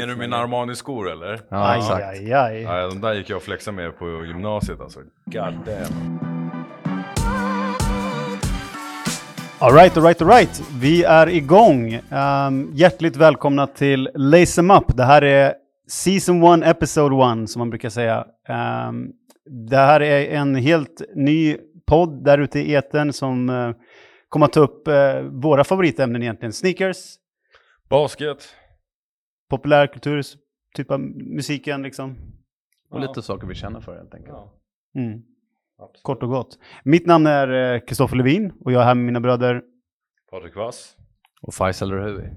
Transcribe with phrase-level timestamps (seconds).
[0.00, 1.40] Menar du mina Armani-skor eller?
[1.48, 2.04] Ja, aj, exakt.
[2.04, 2.62] aj, aj.
[2.62, 5.00] Ja, de där gick jag och flexade med på gymnasiet alltså.
[5.24, 6.18] God damn.
[9.58, 10.62] Alright, alright, alright.
[10.80, 11.94] Vi är igång.
[11.94, 14.96] Um, hjärtligt välkomna till Lace 'em Up.
[14.96, 15.54] Det här är
[15.88, 18.26] Season 1, Episode 1 som man brukar säga.
[18.88, 19.12] Um,
[19.68, 21.56] det här är en helt ny
[21.86, 23.74] podd där ute i etern som uh,
[24.28, 26.52] kommer att ta upp uh, våra favoritämnen egentligen.
[26.52, 26.96] Sneakers,
[27.90, 28.54] Basket.
[29.50, 30.22] Populärkultur,
[30.74, 32.16] typ av musiken liksom.
[32.90, 34.36] Och lite saker vi känner för helt enkelt.
[34.36, 34.56] Ja,
[34.94, 35.22] Mm.
[36.02, 36.58] Kort och gott.
[36.84, 39.62] Mitt namn är Kristoffer Levin och jag är här med mina bröder.
[40.30, 40.96] Patrik Vass.
[41.42, 42.30] Och Faisal Rehui.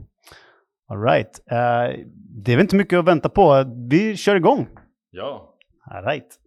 [0.88, 1.40] All right.
[1.52, 3.66] Uh, det är väl inte mycket att vänta på.
[3.90, 4.68] Vi kör igång.
[5.12, 5.56] Ja.
[5.86, 6.40] All right.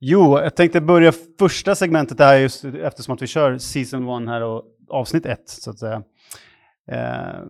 [0.00, 4.42] Jo, jag tänkte börja första segmentet här just eftersom att vi kör season 1 här
[4.42, 6.02] och avsnitt 1 så att säga.
[6.90, 7.40] Eh,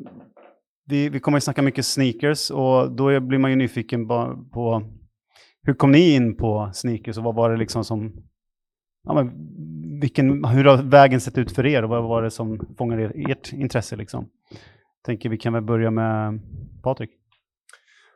[0.91, 4.83] vi, vi kommer att snacka mycket sneakers och då blir man ju nyfiken på,
[5.63, 8.13] hur kom ni in på sneakers och vad var det liksom som,
[9.05, 9.31] ja, men
[10.01, 13.53] vilken, hur har vägen sett ut för er och vad var det som fångade ert
[13.53, 14.29] intresse liksom?
[15.07, 16.41] Tänker vi kan väl börja med
[16.83, 17.11] Patrik.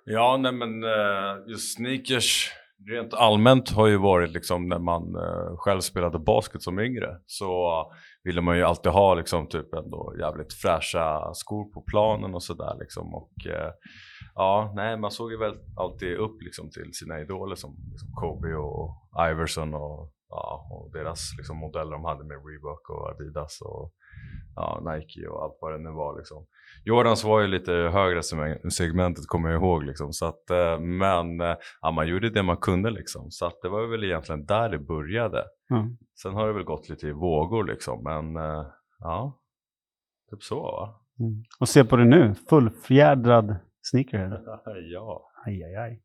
[0.04, 2.52] Ja, nej men eh, just sneakers
[2.90, 7.82] rent allmänt har ju varit liksom när man eh, själv spelade basket som yngre så
[8.24, 12.76] ville man ju alltid ha liksom typ ändå jävligt fräscha skor på planen och sådär
[12.80, 13.14] liksom.
[13.14, 13.70] Och eh,
[14.34, 18.56] ja, nej man såg ju väl alltid upp liksom till sina idoler som liksom Kobe
[18.56, 18.90] och
[19.30, 23.92] Iverson och, ja, och deras liksom modeller de hade med Reebok och Adidas och
[24.56, 26.46] ja, Nike och allt vad det nu var liksom.
[26.84, 30.12] Jordans var ju lite högre seg- segmentet kommer jag ihåg liksom.
[30.12, 33.30] Så att, eh, men eh, ja, man gjorde det man kunde liksom.
[33.30, 35.44] Så att det var väl egentligen där det började.
[35.70, 35.96] Mm.
[36.22, 38.02] Sen har det väl gått lite i vågor liksom.
[38.02, 38.66] Men eh,
[38.98, 39.38] ja,
[40.30, 41.00] typ så va?
[41.20, 41.44] Mm.
[41.60, 44.40] Och se på det nu, fullfjädrad sneakerhead.
[44.92, 45.30] ja.
[45.46, 46.00] Aj, aj, aj.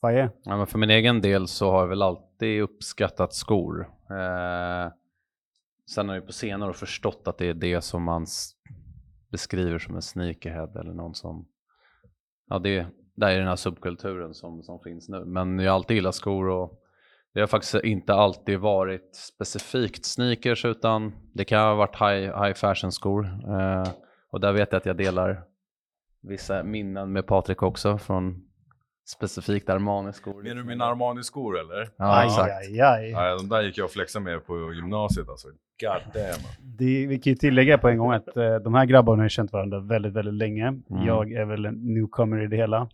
[0.00, 0.30] Faye?
[0.44, 3.80] Ja, men för min egen del så har jag väl alltid uppskattat skor.
[4.10, 4.92] Eh,
[5.94, 8.26] sen har jag på senare år förstått att det är det som man
[9.30, 11.48] beskriver som en sneakerhead eller någon som...
[12.48, 15.24] Ja, det, det är den här subkulturen som, som finns nu.
[15.24, 16.82] Men jag har alltid gillat skor och
[17.34, 22.54] det har faktiskt inte alltid varit specifikt sneakers utan det kan ha varit high, high
[22.54, 23.24] fashion skor.
[23.26, 23.88] Eh,
[24.30, 25.44] och där vet jag att jag delar
[26.22, 28.49] vissa minnen med Patrik också från
[29.08, 30.42] specifikt Armani-skor.
[30.42, 31.88] Menar du mina Armani-skor eller?
[31.96, 32.50] Ja, aj, exakt.
[32.50, 33.10] aj, aj.
[33.10, 35.48] Ja, de där gick jag och flexade med på gymnasiet alltså.
[35.80, 36.42] God damn.
[36.78, 39.52] Det, vi kan ju tillägga på en gång att eh, de här grabbarna har känt
[39.52, 40.66] varandra väldigt, väldigt länge.
[40.66, 41.06] Mm.
[41.06, 42.88] Jag är väl en newcomer i det hela.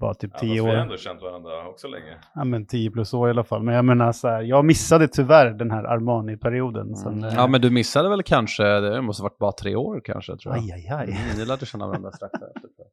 [0.00, 0.82] Bara typ Ja, 10 fast vi har år.
[0.82, 2.16] ändå känt varandra också länge.
[2.34, 3.62] Ja, men 10 plus år i alla fall.
[3.62, 6.96] Men jag menar så här, jag missade tyvärr den här Armani-perioden.
[6.96, 7.24] Sen, Mm.
[7.24, 10.54] eh, Ja, men du missade väl kanske, det måste varit bara tre år kanske tror
[10.56, 10.64] jag.
[10.64, 11.04] Aj, aj, aj.
[11.10, 12.84] Mm, Ni lärde känna varandra strax efter.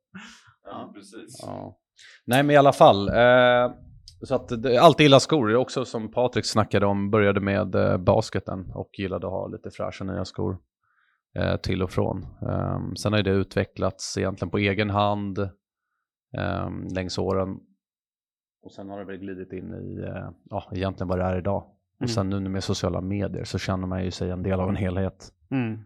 [0.65, 1.39] Ja, precis.
[1.41, 1.77] Ja.
[2.25, 3.09] Nej, men i alla fall.
[3.09, 3.73] Eh,
[4.21, 5.51] så att det, alltid gillat skor.
[5.51, 9.71] Jag också som Patrik snackade om, började med eh, basketen och gillade att ha lite
[9.71, 10.57] fräscha nya skor
[11.35, 12.23] eh, till och från.
[12.41, 15.39] Eh, sen har ju det utvecklats egentligen på egen hand
[16.37, 17.57] eh, längs åren.
[18.63, 21.63] Och sen har det väl glidit in i, eh, ja, egentligen vad det är idag.
[21.63, 21.73] Mm.
[22.03, 24.75] Och sen nu med sociala medier så känner man ju sig en del av en
[24.75, 25.31] helhet.
[25.51, 25.83] Mm,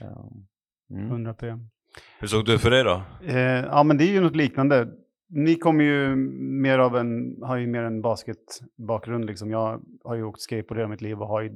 [0.00, 0.24] Eh,
[0.90, 1.06] Mm.
[1.10, 1.46] 100 p.
[2.20, 3.02] Hur såg du för dig då?
[3.24, 4.88] Eh, ja, men det är ju något liknande.
[5.28, 9.50] Ni kommer ju mer av en, har ju mer en basketbakgrund liksom.
[9.50, 11.50] Jag har ju åkt skateboard hela mitt liv och har ju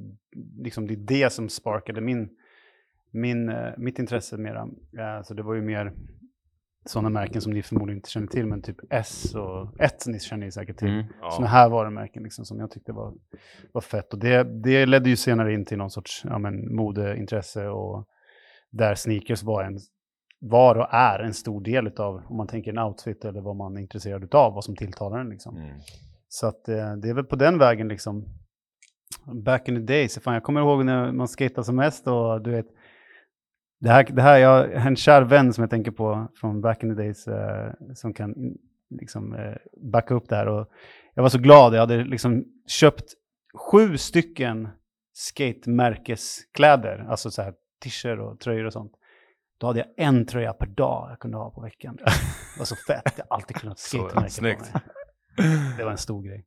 [0.57, 2.29] liksom, det är det som sparkade min,
[3.11, 4.61] min, eh, mitt intresse mera.
[4.97, 5.93] Eh, så det var ju mer
[6.85, 10.45] sådana märken som ni förmodligen inte känner till, men typ S och ett ni känner
[10.45, 10.87] ni säkert till.
[10.87, 11.05] Mm.
[11.21, 11.31] Ja.
[11.31, 13.13] Sådana här varumärken liksom, som jag tyckte var,
[13.71, 14.13] var fett.
[14.13, 18.07] Och det, det ledde ju senare in till någon sorts ja, men, modeintresse och
[18.69, 19.79] där sneakers var, en,
[20.39, 23.77] var och är en stor del av, om man tänker en outfit eller vad man
[23.77, 25.29] är intresserad av, vad som tilltalar en.
[25.29, 25.57] Liksom.
[25.57, 25.79] Mm.
[26.27, 28.25] Så att, eh, det är väl på den vägen liksom.
[29.45, 32.51] Back in the days, fan, jag kommer ihåg när man skatade som mest och du
[32.51, 32.65] vet,
[33.79, 36.83] det här, det här, jag har en kär vän som jag tänker på från back
[36.83, 38.33] in the days eh, som kan
[38.89, 39.55] liksom eh,
[39.91, 40.47] backa upp det här.
[40.47, 40.67] Och
[41.13, 43.05] jag var så glad, jag hade liksom köpt
[43.71, 44.69] sju stycken
[45.13, 48.91] skatemärkeskläder, alltså så här t-shirts och tröjor och sånt.
[49.57, 51.95] Då hade jag en tröja per dag jag kunde ha på veckan.
[51.95, 54.35] Det var så fett, jag har alltid kunnat Så, skatemärke
[54.71, 54.77] på
[55.41, 55.73] mig.
[55.77, 56.45] Det var en stor grej.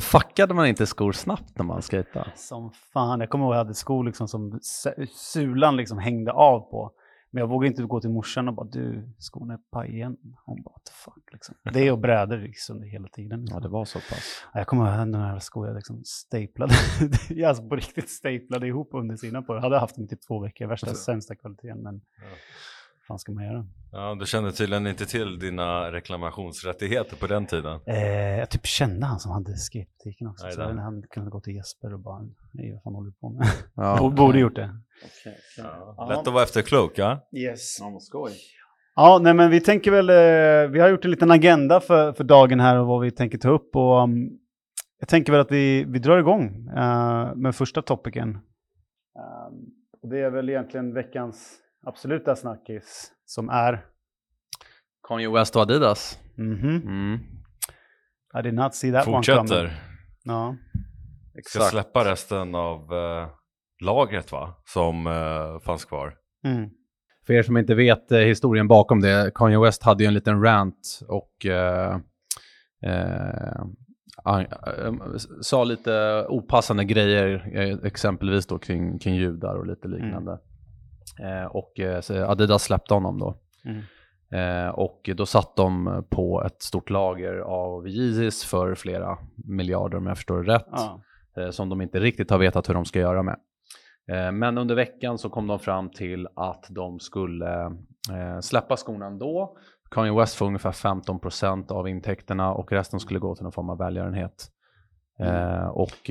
[0.00, 2.32] Fuckade man inte skor snabbt när man skejtade?
[2.36, 6.32] Som fan, jag kommer ihåg att jag hade skor liksom som su- sulan liksom hängde
[6.32, 6.92] av på.
[7.36, 10.16] Men jag vågade inte gå till morsan och bara du, skon är paj igen.
[10.44, 11.54] Hon bara what the fuck liksom.
[11.72, 13.38] Det och brädor gick sönder hela tiden.
[13.40, 13.62] Ja, Liksom.
[13.62, 14.44] det var så pass.
[14.52, 16.74] Ja, Jag kommer ihåg den här skor jag liksom staplade.
[17.28, 19.54] jag alltså på riktigt staplade ihop under sina på.
[19.54, 21.02] Jag hade haft dem i typ två veckor, värsta Alltså.
[21.04, 21.82] sämsta kvaliteten.
[21.82, 22.00] Men
[23.08, 23.66] fan ska man göra?
[23.92, 27.80] Ja, du kände tydligen inte till dina reklamationsrättigheter på den tiden.
[27.86, 30.50] Eh, jag typ kände han som hade skatebutiken också.
[30.50, 30.68] Så då.
[30.68, 32.20] jag- han kunde gå till Jesper och bara,
[32.52, 33.46] nej vad fan håller du på med?
[33.74, 33.96] Ja.
[34.00, 34.70] Borde- Borde gjort det.
[35.58, 36.06] Ja.
[36.08, 37.28] Lätt att vara efterklok, ja?
[37.36, 37.76] Yes.
[37.80, 38.30] Ja, skoj.
[38.96, 42.24] Ja, nej men vi tänker väl, eh, vi har gjort en liten agenda för, för
[42.24, 44.30] dagen här och vad vi tänker ta upp och um,
[44.98, 48.28] jag tänker väl att vi, vi drar igång eh, med första topicen.
[48.28, 48.40] Um,
[50.02, 53.84] och det är väl egentligen veckans absoluta snackis som är
[55.08, 56.18] Kanye West och Adidas.
[56.36, 57.18] mhm, Mm.
[58.38, 59.22] I did not see that one coming.
[59.38, 59.72] Fortsätter.
[60.24, 60.56] Ja.
[61.44, 63.28] Ska släppa resten av eh,
[63.84, 64.54] lagret va?
[64.64, 66.14] Som eh, fanns kvar.
[66.44, 66.70] Mm.
[67.26, 70.42] För er som inte vet eh, historien bakom det, Kanye West hade ju en liten
[70.42, 71.94] rant och eh,
[72.82, 73.60] eh,
[74.24, 74.92] an- eh,
[75.40, 80.38] sa lite opassande grejer, eh, exempelvis då kring, kring judar och lite liknande.
[81.20, 83.34] Eh, och eh, Adidas släppte honom då.
[83.64, 83.82] Mm.
[84.30, 90.06] Eh, och då satt de på ett stort lager av Yeezys för flera miljarder om
[90.06, 91.00] jag förstår det rätt Ja.
[91.36, 93.36] eh, som de inte riktigt har vetat hur de ska göra med.
[94.12, 97.64] Eh, Men under veckan så kom de fram till att de skulle
[98.12, 99.56] eh, släppa skorna ändå.
[99.90, 103.78] Kanye West får ungefär 15% av intäkterna och resten skulle gå till någon form av
[103.78, 104.50] välgörenhet.
[105.20, 106.10] Eh, och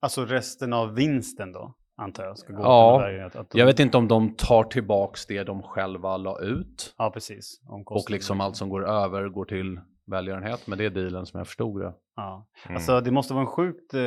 [0.00, 3.80] Alltså resten av vinsten då, antar jag, ska gå Ja, välgörenhet, att de- jag vet
[3.80, 7.60] inte om de tar tillbaks det de själva la ut Ja, precis.
[7.68, 8.14] Och kostnaderna.
[8.16, 10.66] liksom allt som går över går till välgörenhet.
[10.66, 11.94] Men det är dealen som jag förstod det.
[12.16, 12.46] Ja.
[12.66, 12.76] Mm.
[12.76, 14.00] Alltså det måste vara en sjukt eh,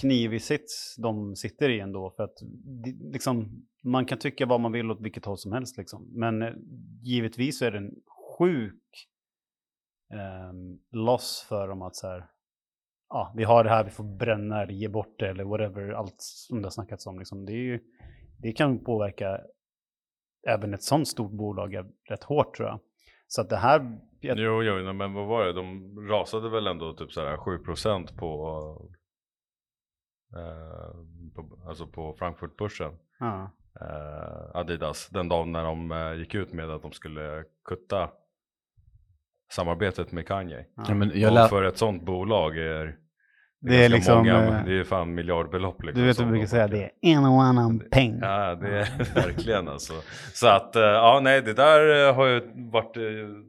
[0.00, 2.10] knivig sits de sitter i ändå.
[2.16, 2.34] För att
[2.84, 5.78] det, liksom, man kan tycka vad man vill åt vilket håll som helst.
[5.78, 6.08] Liksom.
[6.12, 6.52] Men eh,
[7.02, 7.90] givetvis är det en
[8.38, 9.08] sjuk
[10.12, 10.52] eh,
[10.98, 12.26] loss för dem att så här,
[13.12, 16.14] ja, vi har det här, vi får bränna det, ge bort det eller whatever, allt
[16.18, 17.18] som det har snackats om.
[17.18, 17.44] Liksom.
[17.46, 17.80] Det, är ju,
[18.38, 19.40] det kan påverka
[20.48, 21.76] även ett sånt stort bolag
[22.10, 22.80] rätt hårt tror jag.
[23.26, 25.52] Så att det här, jag, Jo, jo, men vad var det?
[25.52, 28.46] De rasade väl ändå typ såhär 7% på,
[30.36, 30.94] eh,
[31.34, 32.92] på, alltså på Frankfurt-börsen.
[33.18, 33.50] ja,
[33.80, 38.10] Eh, Adidas, den dagen när de eh, gick ut med att de skulle kutta
[39.52, 40.66] samarbetet med Kanye.
[40.76, 40.84] ja.
[40.88, 42.98] Ja, men jag och lä- för ett sånt bolag är
[43.64, 46.00] Det är liksom, många, eh, det är fan miljardbelopp liksom.
[46.00, 48.18] Du vet de brukar säga, det är en och annan peng.
[48.22, 49.92] Ja, det är verkligen alltså.
[50.32, 52.40] Så att, eh, ja nej, det där eh, har ju
[52.72, 52.94] varit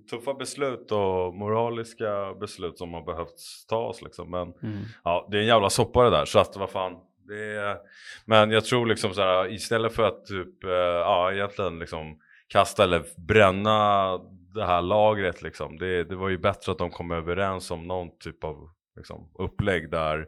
[0.09, 3.35] tuffa beslut och moraliska beslut som har behövt
[3.69, 4.29] tas liksom.
[4.31, 4.77] Men Mm.
[5.03, 6.25] ja, det är en jävla soppa det där.
[6.25, 6.93] Så att vad fan.
[7.27, 7.77] Det är,
[8.25, 10.63] men jag tror liksom så här, istället för att typ,
[11.05, 12.17] ja egentligen liksom
[12.47, 14.17] kasta eller bränna
[14.53, 15.77] det här lagret liksom.
[15.77, 19.91] Det, det var ju bättre att de kom överens om någon typ av liksom, upplägg
[19.91, 20.27] där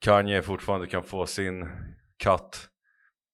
[0.00, 1.68] Kanye fortfarande kan få sin
[2.24, 2.70] cut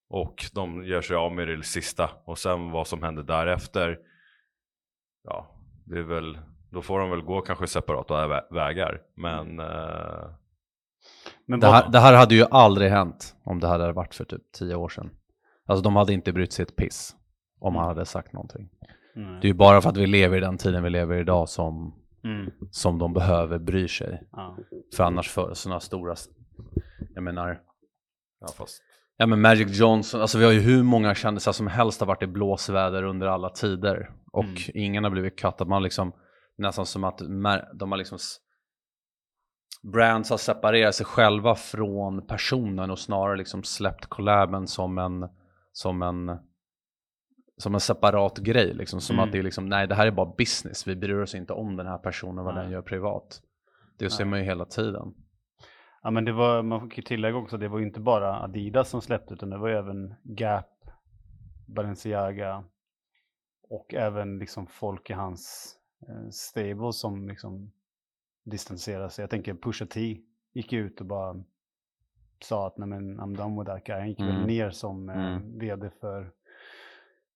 [0.09, 3.99] och de gör sig av med det sista och sen vad som händer därefter
[5.23, 5.55] ja,
[5.85, 6.39] det är väl
[6.69, 10.29] då får de väl gå kanske separata vä- vägar men eh,
[11.45, 14.51] Men Det här, det här hade ju aldrig hänt om det hade varit för typ
[14.51, 15.09] tio år sedan.
[15.65, 17.15] Alltså de hade inte brytt sig ett piss
[17.59, 18.69] om han hade sagt någonting.
[19.15, 19.39] Nej.
[19.41, 21.49] Det är ju bara för att vi lever i den tiden vi lever i idag
[21.49, 22.51] som, Mm.
[22.71, 24.23] som de behöver bry sig.
[24.31, 24.57] Ja.
[24.95, 26.15] För annars för sådana stora,
[27.15, 27.61] jag menar,
[28.39, 28.81] ja fast
[29.17, 32.23] ja men Magic Johnson, alltså vi har ju hur många kändisar som helst har varit
[32.23, 34.11] i blåsväder under alla tider.
[34.31, 34.55] Och Mm.
[34.73, 36.13] ingen har blivit cuttad, man liksom,
[36.57, 37.17] nästan som att
[37.73, 38.17] de har liksom
[39.93, 45.29] brands har separerat sig själva från personen och snarare liksom släppt collaben som en,
[45.71, 46.37] som en,
[47.61, 48.73] som en separat grej.
[48.73, 49.01] Liksom.
[49.01, 49.25] Som Mm.
[49.25, 51.75] att det är liksom, nej det här är bara business, vi bryr oss inte om
[51.75, 52.63] den här personen, vad Nej.
[52.63, 53.41] den gör privat.
[53.97, 54.29] Det ser Nej.
[54.29, 55.13] man ju hela tiden.
[56.03, 59.01] ja, men det var, man kan tillägga också, det var ju inte bara Adidas som
[59.01, 60.65] släppte, utan det var ju även Gap,
[61.67, 62.63] Balenciaga
[63.69, 65.75] och även liksom folk i hans
[66.07, 67.71] eh, stable som liksom
[68.43, 69.23] distanserar sig.
[69.23, 70.17] Jag tänker Pusha T
[70.53, 71.43] gick ut och bara
[72.43, 73.99] sa att nej men I'm done with that guy.
[73.99, 74.47] Han gick väl Mm.
[74.47, 75.59] ner som eh, Mm.
[75.59, 76.31] vd för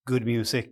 [0.10, 0.66] Good Music.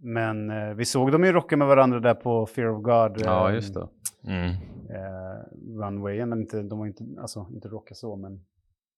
[0.00, 3.26] Men eh, vi såg dem ju rocka med varandra där på Fear of God.
[3.26, 3.88] Ja, eh, just det.
[4.26, 4.50] mm.
[4.90, 6.28] eh, runwayen.
[6.28, 8.40] Men inte, de var inte, alltså, inte rocka så, men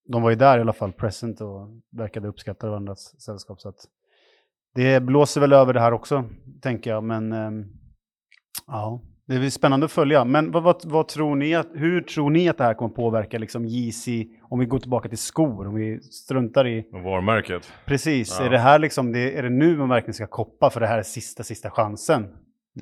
[0.09, 3.61] de var ju där i alla fall, present och verkade uppskatta varandras sällskap.
[3.61, 3.73] Så
[4.75, 6.25] det blåser väl över det här också,
[6.63, 7.05] tänker jag.
[7.05, 7.65] Men ehm,
[8.67, 10.25] ja, det blir spännande att följa.
[10.25, 13.39] Men vad, vad, vad tror ni, att, hur tror ni att det här kommer påverka
[13.39, 17.73] liksom Yeezy, om vi går tillbaka till skor, om vi struntar i varumärket.
[17.87, 18.47] Precis, Ja.
[18.47, 20.99] är det här liksom, det, är det nu man verkligen ska koppa för det här
[20.99, 22.27] är sista, sista chansen?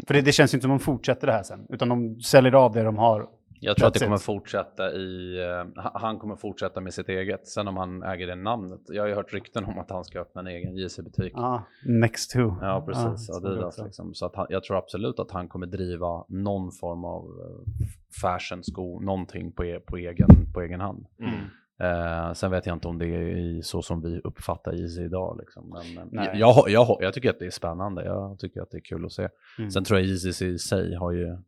[0.06, 2.20] För det, det känns ju inte som att de fortsätter det här sen, utan de
[2.20, 3.26] säljer av det de har.
[3.64, 7.48] Jag tror att det kommer fortsätta i, eh, ha- han kommer fortsätta med sitt eget.
[7.48, 8.80] Sen om han äger det namnet.
[8.88, 11.32] Jag har ju hört rykten om att han ska öppna en egen JC-butik.
[11.36, 12.38] Ja, next to.
[12.60, 13.26] Ja, precis.
[13.26, 13.78] så det Adidas.
[13.84, 14.14] Liksom.
[14.14, 17.86] Så att han, jag tror absolut att han kommer driva någon form av eh,
[18.22, 21.06] fashion-sko, någonting på, e på, egen, på egen hand.
[21.20, 21.34] Mm.
[21.80, 25.36] Eh, sen vet jag inte om det är i, så som vi uppfattar Easy idag.
[25.40, 25.68] Liksom.
[25.94, 26.30] Men, Nej.
[26.34, 28.04] jag, jag, jag, jag tycker att det är spännande.
[28.04, 29.28] Jag tycker att det är kul att se.
[29.58, 29.70] Mm.
[29.70, 31.38] Sen tror jag Easy i sig har ju,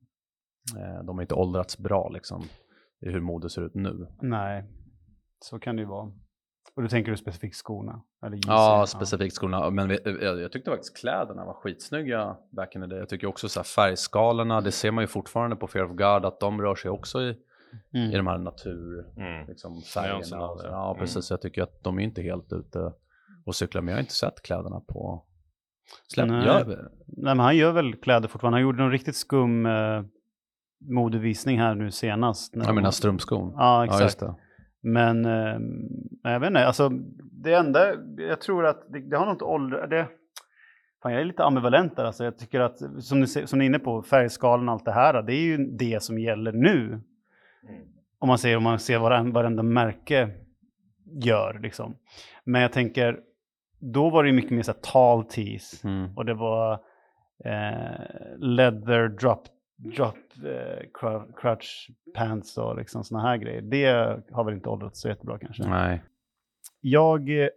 [1.04, 2.42] de har inte åldrats bra liksom,
[3.00, 4.06] i hur mode ser ut nu.
[4.20, 4.64] Nej,
[5.40, 6.12] så kan det ju vara.
[6.74, 8.02] Och då tänker du specifikt skorna?
[8.26, 8.38] Eller?
[8.46, 9.70] Ja, specifikt skorna.
[9.70, 12.98] Men vi, jag, jag tyckte faktiskt kläderna var skitsnygga back in the day.
[12.98, 16.24] Jag tycker också så här färgskalorna, det ser man ju fortfarande på Fear of God,
[16.24, 17.36] att de rör sig också i,
[17.94, 18.10] Mm.
[18.10, 19.46] i de här natur, Mm.
[19.48, 20.90] liksom, ja.
[20.90, 21.00] Mm.
[21.00, 21.30] precis.
[21.30, 22.92] Jag tycker att de är inte helt ute
[23.44, 25.24] och cyklar, men jag har inte sett kläderna på
[26.08, 26.28] släpp.
[26.28, 26.46] Nej.
[26.46, 28.56] Jag, Nej, men han gör väl kläder fortfarande.
[28.56, 30.02] Han gjorde någon riktigt skum eh,
[30.80, 32.54] modevisning här nu senast.
[32.54, 33.52] när menar strumpskon.
[33.56, 34.02] Ja, Ja, exakt.
[34.02, 34.34] just det.
[34.82, 35.58] Men eh,
[36.32, 36.88] jag vet inte, alltså
[37.42, 40.08] det enda, jag tror att det, det har något ålder, det,
[41.02, 42.24] fan jag är lite ambivalent där alltså.
[42.24, 45.22] Jag tycker att, som ni, som ni är inne på, färgskalan och allt det här,
[45.22, 47.00] det är ju det som gäller nu.
[48.18, 50.30] Om man ser, om man ser vad varenda märke
[51.22, 51.96] gör liksom.
[52.44, 53.18] Men jag tänker,
[53.80, 56.16] då var det ju mycket mer så här tall tees Mm.
[56.16, 56.72] och det var
[57.44, 59.42] eh, leather drop,
[59.76, 63.62] drop eh, cru- crutch pants och liksom såna här grejer.
[63.62, 63.86] Det
[64.32, 65.68] har väl inte åldrats så jättebra kanske.
[65.68, 66.02] Nej.
[66.80, 67.48] Jag eh,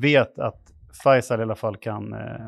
[0.00, 0.72] vet att
[1.02, 2.46] Faisal i alla fall kan eh,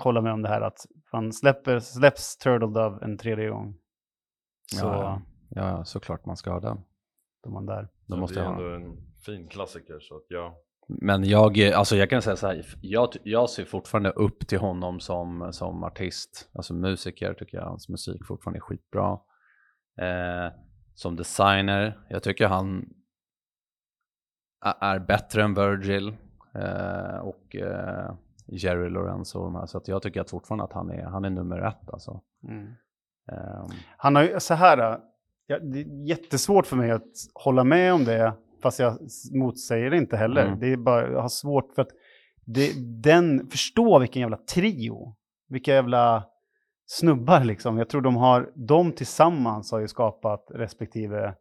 [0.00, 3.74] hålla med om det här att man släpper, släpps Turtle Dove en tredje gång.
[4.74, 5.62] Så Ja, ja.
[5.62, 6.80] ja, såklart man ska ha den.
[7.44, 7.88] då man där.
[8.06, 8.74] Då måste det är jag ha den.
[8.82, 10.56] ändå en fin klassiker så att ja.
[10.88, 15.00] Men jag, alltså jag kan säga så här, jag, jag ser fortfarande upp till honom
[15.00, 19.18] som, som artist, alltså musiker tycker jag hans musik fortfarande är skitbra.
[20.00, 20.52] Eh,
[20.94, 22.88] som designer, jag tycker han
[24.80, 26.16] är bättre än Virgil
[26.54, 28.14] eh, och eh,
[28.46, 31.24] Jerry Lorenzo och de här, så att jag tycker att fortfarande att han är, han
[31.24, 32.20] är nummer ett alltså.
[33.32, 35.00] Eh, Han har ju så här,
[35.46, 38.98] ja, det är jättesvårt för mig att hålla med om det, fast jag
[39.32, 40.46] motsäger det inte heller.
[40.46, 40.60] Mm.
[40.60, 41.90] Det är bara, jag har svårt för att
[42.46, 45.16] det, den, förstå vilken jävla trio,
[45.48, 46.24] vilka jävla
[46.86, 47.78] snubbar liksom.
[47.78, 51.34] Jag tror de har, de tillsammans har ju skapat respektive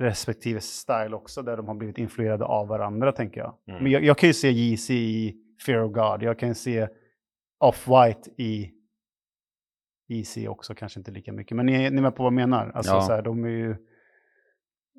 [0.00, 3.54] respektive style också, där de har blivit influerade av varandra tänker jag.
[3.68, 3.82] Mm.
[3.82, 5.36] Men jag, jag kan ju se Yeezy i
[5.66, 6.88] Fear of God, jag kan ju se
[7.64, 8.70] Off-White i
[10.08, 11.56] Easy också, kanske inte lika mycket.
[11.56, 12.70] Men ni, ni är med på vad jag menar?
[12.74, 13.00] Alltså, Ja.
[13.00, 13.76] så här, de är ju...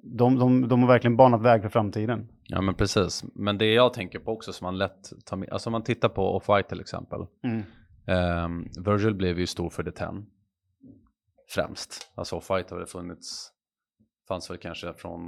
[0.03, 2.27] De, de, de har verkligen banat väg för framtiden.
[2.47, 5.69] ja men precis, men det jag tänker på också som man lätt tar med, alltså
[5.69, 7.19] om man tittar på Off-White till exempel,
[8.07, 10.25] Um, Virgil blev ju stor för The Ten.
[11.49, 12.11] Främst.
[12.15, 13.51] Alltså Off-White har väl funnits,
[14.27, 15.21] fanns väl kanske från,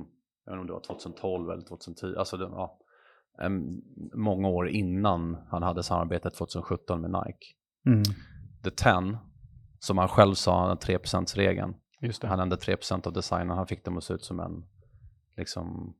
[0.45, 2.79] jag vet inte om det var 2012 eller 2010, alltså det, ja,
[3.41, 3.81] em,
[4.13, 7.45] många år innan han hade samarbetet 2017 med Nike.
[7.85, 8.03] Mm.
[8.63, 9.17] The Ten,
[9.79, 11.73] som han själv sa, han 3%-regeln.
[12.03, 12.27] Just det.
[12.27, 14.65] Han hade 3% av designen, han fick dem att se ut som en,
[15.37, 15.95] liksom,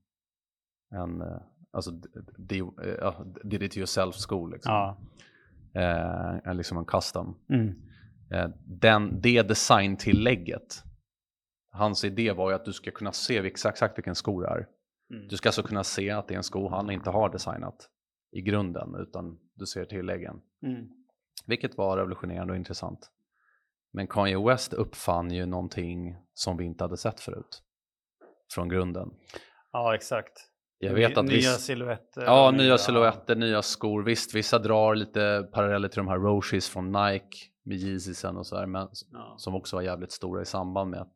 [0.92, 1.38] en, eh,
[1.72, 2.62] alltså, d- d-
[3.02, 4.74] eh, did it yourself sko liksom.
[4.74, 4.98] Ja.
[5.74, 7.36] Eh, en- liksom en custom.
[7.50, 7.68] Mm.
[8.32, 10.84] Eh, den, det designtillägget,
[11.72, 14.68] hans idé var ju att du ska kunna se exakt vilken sko det är.
[15.14, 15.28] Mm.
[15.28, 17.90] Du ska alltså kunna se att det är en sko han inte har designat
[18.32, 20.42] i grunden, utan du ser tilläggen.
[20.66, 20.88] Mm.
[21.46, 23.12] Vilket var revolutionerande och intressant.
[23.94, 27.64] Men Kanye West uppfann ju någonting som vi inte hade sett förut.
[28.54, 29.10] Från grunden.
[29.72, 30.32] Ja, exakt.
[30.78, 32.22] Jag vet att Nya viss- silhuetter.
[32.22, 34.04] Ja, nya silhuetter, nya skor.
[34.04, 38.58] Visst, vissa drar lite paralleller till de här Roshis från Nike med Yeezysen och så
[38.58, 39.36] här, men Ja.
[39.38, 41.14] som också var jävligt stora i samband med att...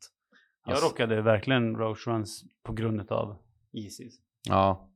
[0.65, 3.37] Jag rockade verkligen Roche Runs på grund av
[3.73, 4.13] Yeezys.
[4.49, 4.89] Ja,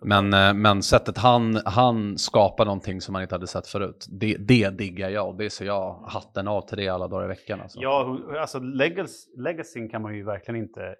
[0.00, 4.36] Men, eh, men sättet han, han skapar någonting som man inte hade sett förut, det,
[4.36, 7.60] det diggar jag och det ser jag hatten av till det alla dagar i veckan.
[7.60, 7.78] Alltså.
[7.80, 10.96] Ja, alltså legacy, legacyn kan man ju verkligen inte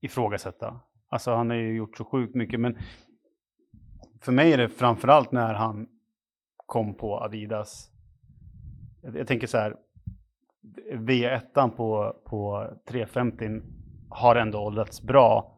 [0.00, 0.80] ifrågasätta.
[1.08, 2.78] Alltså han har ju gjort så sjukt mycket, men
[4.20, 5.86] för mig är det framförallt när han
[6.56, 7.90] kom på Adidas.
[9.02, 9.76] Jag, jag tänker så här,
[10.92, 13.44] V1 på, på 350
[14.10, 15.57] har ändå åldrats bra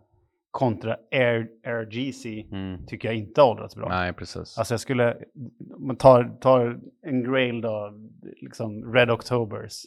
[0.51, 2.87] kontra Air, Air GC Mm.
[2.87, 3.89] tycker jag inte har åldrats bra.
[3.89, 4.59] Nej, precis.
[4.59, 5.17] Alltså jag skulle,
[5.79, 7.93] man tar, tar en grail då,
[8.43, 9.83] liksom Red Octobers.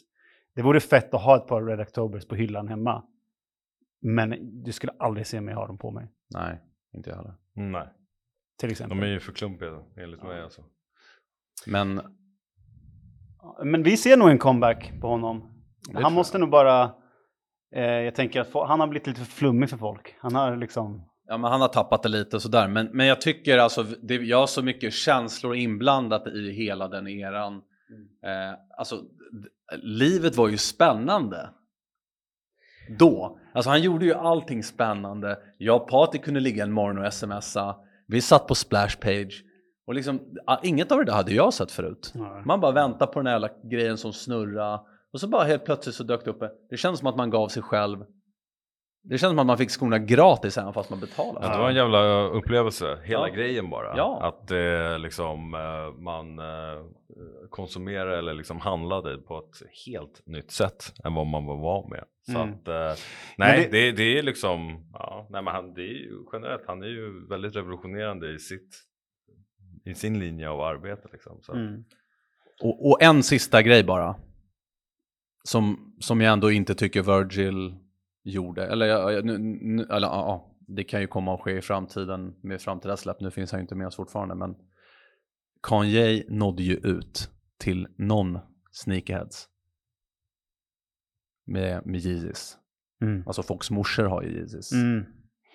[0.54, 3.04] Det vore fett att ha ett par Red Octobers på hyllan hemma.
[4.02, 6.60] Men du skulle aldrig se mig ha dem på mig, Nej,
[6.94, 7.34] inte jag heller.
[7.54, 7.88] Nej,
[8.58, 8.98] till exempel.
[9.00, 10.64] de är ju för klumpiga enligt mig alltså.
[11.66, 12.00] Men
[13.64, 15.40] Men vi ser nog en comeback på honom.
[15.90, 16.40] tror Han måste jag.
[16.40, 16.94] nog bara...
[17.74, 20.14] Eh, jag tänker att han har blivit lite för flummig för folk.
[20.18, 21.04] Han har liksom...
[21.26, 22.68] Ja, men han har tappat det lite och sådär.
[22.68, 27.08] Men, men jag tycker alltså, det, jag har så mycket känslor inblandat i hela den
[27.08, 27.54] eran.
[28.24, 29.02] Eh, alltså,
[29.82, 31.50] livet var ju spännande.
[32.98, 33.38] Då.
[33.54, 35.38] Alltså han gjorde ju allting spännande.
[35.58, 37.76] Jag och Patrik kunde ligga en morgon och smsa.
[38.06, 39.44] Vi satt på Splashpage.
[39.86, 40.20] Och liksom,
[40.62, 42.12] inget av det där hade jag sett förut.
[42.44, 44.80] Man bara väntar på den här jävla grejen som snurrar.
[45.14, 46.42] Och så bara helt plötsligt så dök det upp.
[46.70, 47.98] Det känns som att man gav sig själv.
[49.02, 51.46] Det känns som att man fick skorna gratis även fast man betalade.
[51.46, 53.34] Ja, det var en jävla upplevelse, hela Ja.
[53.34, 53.96] grejen bara.
[53.96, 54.18] Ja.
[54.22, 56.84] Att eh, liksom, eh, man eh,
[57.50, 62.04] konsumerade eller liksom handlade på ett helt nytt sätt än vad man var van med.
[62.32, 62.54] Så Mm.
[62.54, 63.02] att, eh,
[63.38, 66.82] nej, det- det, det är liksom, ja, nej men han, det är ju generellt, han
[66.82, 68.74] är ju väldigt revolutionerande i sitt,
[69.84, 71.42] i sin linje av arbete liksom.
[71.42, 71.84] Så Mm.
[72.62, 74.14] Och, och en sista grej bara.
[75.48, 77.74] Som, som jag ändå inte tycker Virgil
[78.24, 78.66] gjorde.
[78.66, 82.34] Eller, ja, ja, nu, nu, eller ja, det kan ju komma att ske i framtiden
[82.42, 83.20] med framtida släpp.
[83.20, 84.34] Nu finns han ju inte med oss fortfarande.
[84.34, 84.54] Men
[85.62, 89.48] Kanye nådde ju ut till non-sneakerheads.
[91.46, 92.56] Med, med Yeezys.
[93.02, 93.22] Mm.
[93.26, 94.72] Alltså folks morsor har ju Yeezys.
[94.72, 95.04] Mm.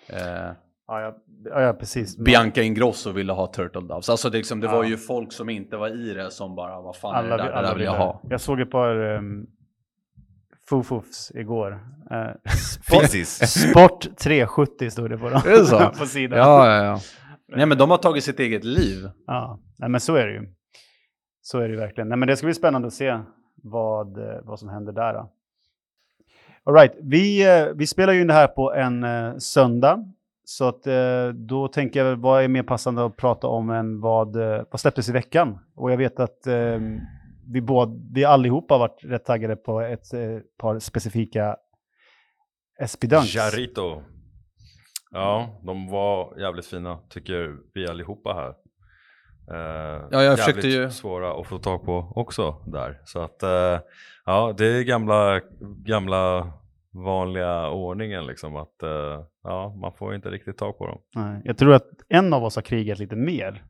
[0.08, 0.52] Eh,
[0.92, 1.00] Ja,
[1.44, 2.18] ja, ja, precis.
[2.18, 4.08] Bianca Ingrosso ville ha Turtle Doves.
[4.08, 4.76] Alltså det, liksom, det Ja.
[4.76, 7.42] var ju folk som inte var i det som bara, vad fan är Alla, det
[7.42, 7.50] där?
[7.50, 8.20] alla det där vill jag ha.
[8.30, 9.46] Jag såg ett par um,
[10.70, 11.72] Fofofs igår.
[12.10, 12.50] Eh,
[12.82, 13.70] sport, Fysis.
[13.70, 15.42] sport 370 stod det på dem.
[15.46, 15.90] Är det så?
[15.98, 16.38] på sidan.
[16.38, 17.00] Ja, ja, ja.
[17.48, 19.10] Nej, men de har tagit sitt eget liv.
[19.26, 20.48] Ja, nej, men så är det ju.
[21.42, 22.08] Så är det ju verkligen.
[22.08, 23.18] Nej, men det ska bli spännande att se
[23.62, 25.12] vad, eh, vad som händer där.
[25.12, 25.30] Då.
[26.64, 26.92] All right.
[27.02, 30.04] vi, eh, vi spelar ju in det här på en eh, söndag.
[30.44, 34.36] Så att, eh, då tänker jag, vad är mer passande att prata om än vad,
[34.36, 35.58] eh, vad släpptes i veckan?
[35.74, 36.80] Och jag vet att eh,
[37.52, 41.56] vi, båda, vi allihopa har varit rätt taggade på ett eh, par specifika
[42.92, 43.34] SP Dunks.
[43.34, 44.02] Jarito.
[45.10, 48.54] Ja, de var jävligt fina tycker vi allihopa här.
[49.50, 53.00] Eh, jag jävligt försökte ju- svåra att få tag på också där.
[53.04, 53.78] Så att eh,
[54.26, 55.40] ja, det är gamla,
[55.84, 56.52] gamla
[56.92, 61.00] vanliga ordningen liksom att eh, ja, man får inte riktigt tag på dem.
[61.14, 63.64] Nej, Jag tror att en av oss har krigat lite mer.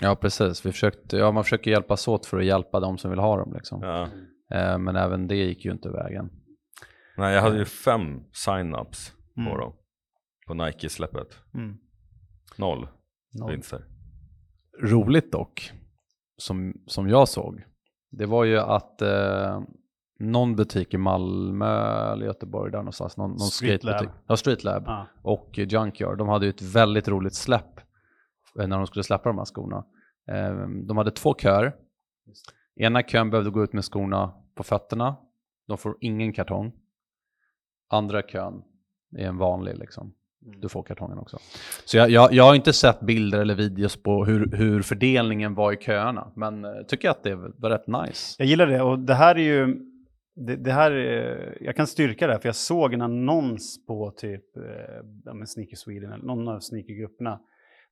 [0.00, 0.66] Ja, precis.
[0.66, 3.52] Vi försökte, ja, man försöker hjälpas åt för att hjälpa de som vill ha dem.
[3.54, 3.82] Liksom.
[3.82, 4.02] Ja.
[4.56, 6.30] Eh, men även det gick ju inte vägen.
[7.16, 9.56] Nej, jag hade ju fem sign-ups på Mm.
[9.58, 9.72] dem.
[10.46, 11.38] På Nike-släppet.
[11.54, 11.76] Mm.
[12.56, 12.88] Noll
[13.32, 13.50] Noll.
[13.50, 13.84] vinster.
[14.82, 15.72] Roligt dock,
[16.36, 17.62] som, som jag såg,
[18.10, 19.60] det var ju att eh,
[20.18, 21.66] någon butik i Malmö
[22.12, 24.08] eller Göteborg där någonstans, någon, någon Street skatebutik.
[24.08, 24.18] Lab.
[24.26, 24.82] Ja, Streetlab.
[24.86, 25.06] Ja.
[25.22, 26.18] och Junkyard.
[26.18, 27.84] De hade ju ett väldigt roligt släpp eh,
[28.56, 29.84] när de skulle släppa de här skorna.
[30.28, 31.74] Eh, De hade två köer.
[32.76, 35.16] Ena kön behövde gå ut med skorna på fötterna.
[35.68, 36.72] De får ingen kartong.
[37.88, 38.62] Andra kön
[39.16, 40.14] är en vanlig liksom.
[40.40, 41.38] Du får kartongen också.
[41.84, 45.72] Så jag, jag, jag har inte sett bilder eller videos på hur, hur fördelningen var
[45.72, 46.32] i köerna.
[46.36, 48.36] Men eh, tycker att det var rätt nice.
[48.38, 49.76] Jag gillar det och det här är ju,
[50.34, 54.10] det, det här är, jag kan styrka det här för jag såg en annons på
[54.10, 57.40] typ eh, Sneaker Sweden eller någon av sneakergrupperna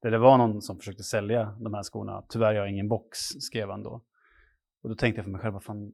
[0.05, 2.23] där det var någon som försökte sälja de här skorna.
[2.29, 4.03] Tyvärr jag har ingen box, skrev han då.
[4.83, 5.93] Och då tänkte jag för mig själv, vad fan,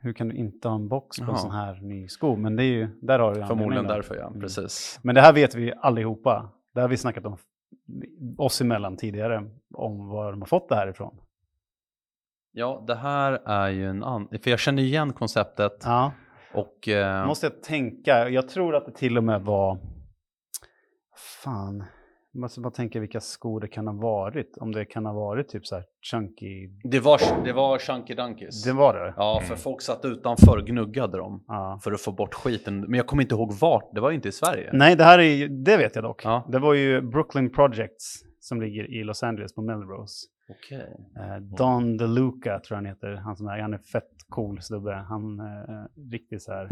[0.00, 1.38] hur kan du inte ha en box på en Jaha.
[1.38, 2.36] sån här ny sko?
[2.36, 4.40] Men det är ju, där har du Förmodligen därför ja, Mm.
[4.40, 5.00] precis.
[5.02, 6.52] Men det här vet vi allihopa.
[6.74, 7.36] Det har vi snackat om
[8.38, 11.20] oss emellan tidigare, om var de har fått det här ifrån.
[12.52, 16.12] Ja, det här är ju en annan, för jag känner igen konceptet Ja.
[16.54, 18.28] och eh, måste jag tänka.
[18.28, 19.78] Jag tror att det till och med var...
[21.44, 21.84] Fan.
[22.38, 24.56] Måste bara tänka vilka skor det kan ha varit.
[24.60, 26.68] Om det kan ha varit typ så här chunky.
[26.84, 28.64] Det var, det var Chunky Dunkies.
[28.64, 29.14] Det var det?
[29.16, 31.80] Ja, för folk satt utanför och gnuggade dem Ja.
[31.84, 32.80] för att få bort skiten.
[32.80, 34.70] Men jag kommer inte ihåg vart, det var inte i Sverige.
[34.72, 36.24] Nej, det här är ju- det vet jag dock.
[36.24, 36.46] Ja.
[36.48, 40.26] Det var ju Brooklyn Projects som ligger i Los Angeles på Melrose.
[40.50, 40.96] Okej.
[41.16, 43.14] Eh, Don DeLuca tror jag han heter.
[43.14, 44.92] Han, som är, han är fett cool snubbe.
[44.94, 45.44] Han eh,
[46.12, 46.68] riktigt så här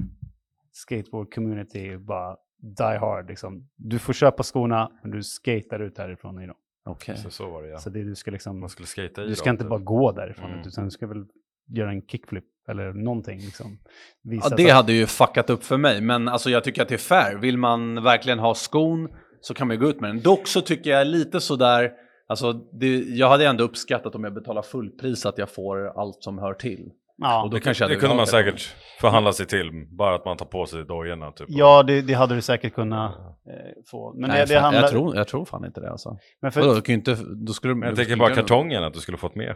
[0.73, 3.69] skateboard community, bara die hard liksom.
[3.77, 6.57] Du får köpa skorna, men du skater ut härifrån i dem.
[6.85, 7.17] Okej.
[7.17, 7.79] Så, så var det ja.
[7.79, 8.61] Så det du ska liksom...
[8.61, 9.71] Man skulle skata i Du ska dem, inte typ.
[9.71, 10.69] bara gå därifrån, Mm.
[10.69, 11.25] utan du ska väl
[11.69, 13.39] göra en kickflip eller någonting.
[13.41, 13.79] Liksom.
[13.83, 16.89] Ja, Visa det att- hade ju fuckat upp för mig, men alltså jag tycker att
[16.89, 17.37] det är fair.
[17.39, 19.09] Vill man verkligen ha skon
[19.41, 20.21] så kan man ju gå ut med den.
[20.21, 21.93] Dock så tycker jag lite sådär,
[22.27, 26.39] alltså det, jag hade ändå uppskattat om jag betalar fullpris att jag får allt som
[26.39, 26.91] hör till.
[27.19, 28.31] Ja, Och då Det, det hade kunde man det.
[28.31, 31.47] säkert förhandla sig till, bara att man tar på sig dojorna typ.
[31.51, 34.15] ja det, det hade du säkert kunnat eh, få.
[34.15, 34.83] Men Nej, det, det fan, handlar...
[34.83, 36.19] jag, tror, jag tror fan inte det alltså.
[36.43, 39.01] Men för, Vadå, du kan inte, då skulle, jag du tänker bara kartongen, att du
[39.01, 39.55] skulle fått med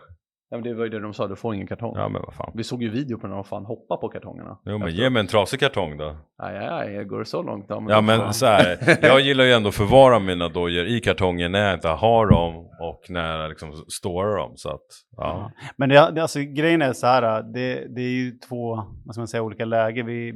[0.53, 1.95] Ja, men det var ju det de sa, du får ingen kartong.
[1.97, 2.53] Ja men vad fan.
[2.55, 4.59] Vi såg ju video på när de fan hoppar på kartongerna.
[4.65, 6.17] Jo men ge mig en trasig kartong då.
[6.39, 7.87] Aj, aj, aj, går så långt då?
[7.89, 8.35] Ja då men fan.
[8.35, 11.89] så här, jag gillar ju ändå att förvara mina dojor i kartongen när jag inte
[11.89, 14.53] har dem och när jag liksom storar dem.
[14.57, 14.87] Så att,
[15.17, 15.53] ja.
[15.77, 19.21] Men det, det, alltså, grejen är så här, det, det är ju två vad ska
[19.21, 20.03] man säga, olika läger.
[20.03, 20.35] Vi,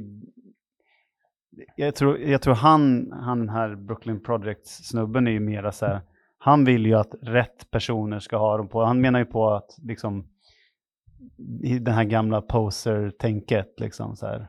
[1.75, 6.01] jag, tror, jag tror han, han den här Brooklyn Project-snubben är ju mera så här,
[6.45, 8.83] han vill ju att rätt personer ska ha dem på.
[8.83, 10.27] Han menar ju på att liksom,
[11.63, 14.47] i det här gamla poser-tänket liksom så här.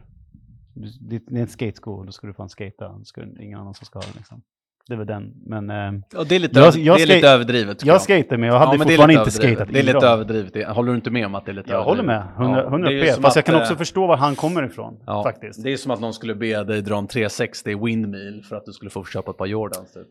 [1.00, 3.74] Det det är en skatesko, då ska du fan skata, då ska det ingen annan
[3.74, 4.42] som ska ha den liksom.
[4.88, 7.28] Det är väl den, men eh, Ja, det är lite, Jag- jag det är lite
[7.28, 7.78] överdrivet.
[7.78, 10.52] tycker jag skater men jag hade Ja, det fortfarande inte skatat Det är lite överdrivet.
[10.52, 12.38] Det- Håller du inte med om att det är lite Jag håller överdrivet?
[12.38, 13.22] med, 100, 100 det är ju p.
[13.22, 15.62] Fast jag kan eh, också förstå var han kommer ifrån Ja, faktiskt.
[15.62, 18.72] Det är som att någon skulle be dig dra en 360 windmill för att du
[18.72, 20.06] skulle få köpa ett par Jordans typ.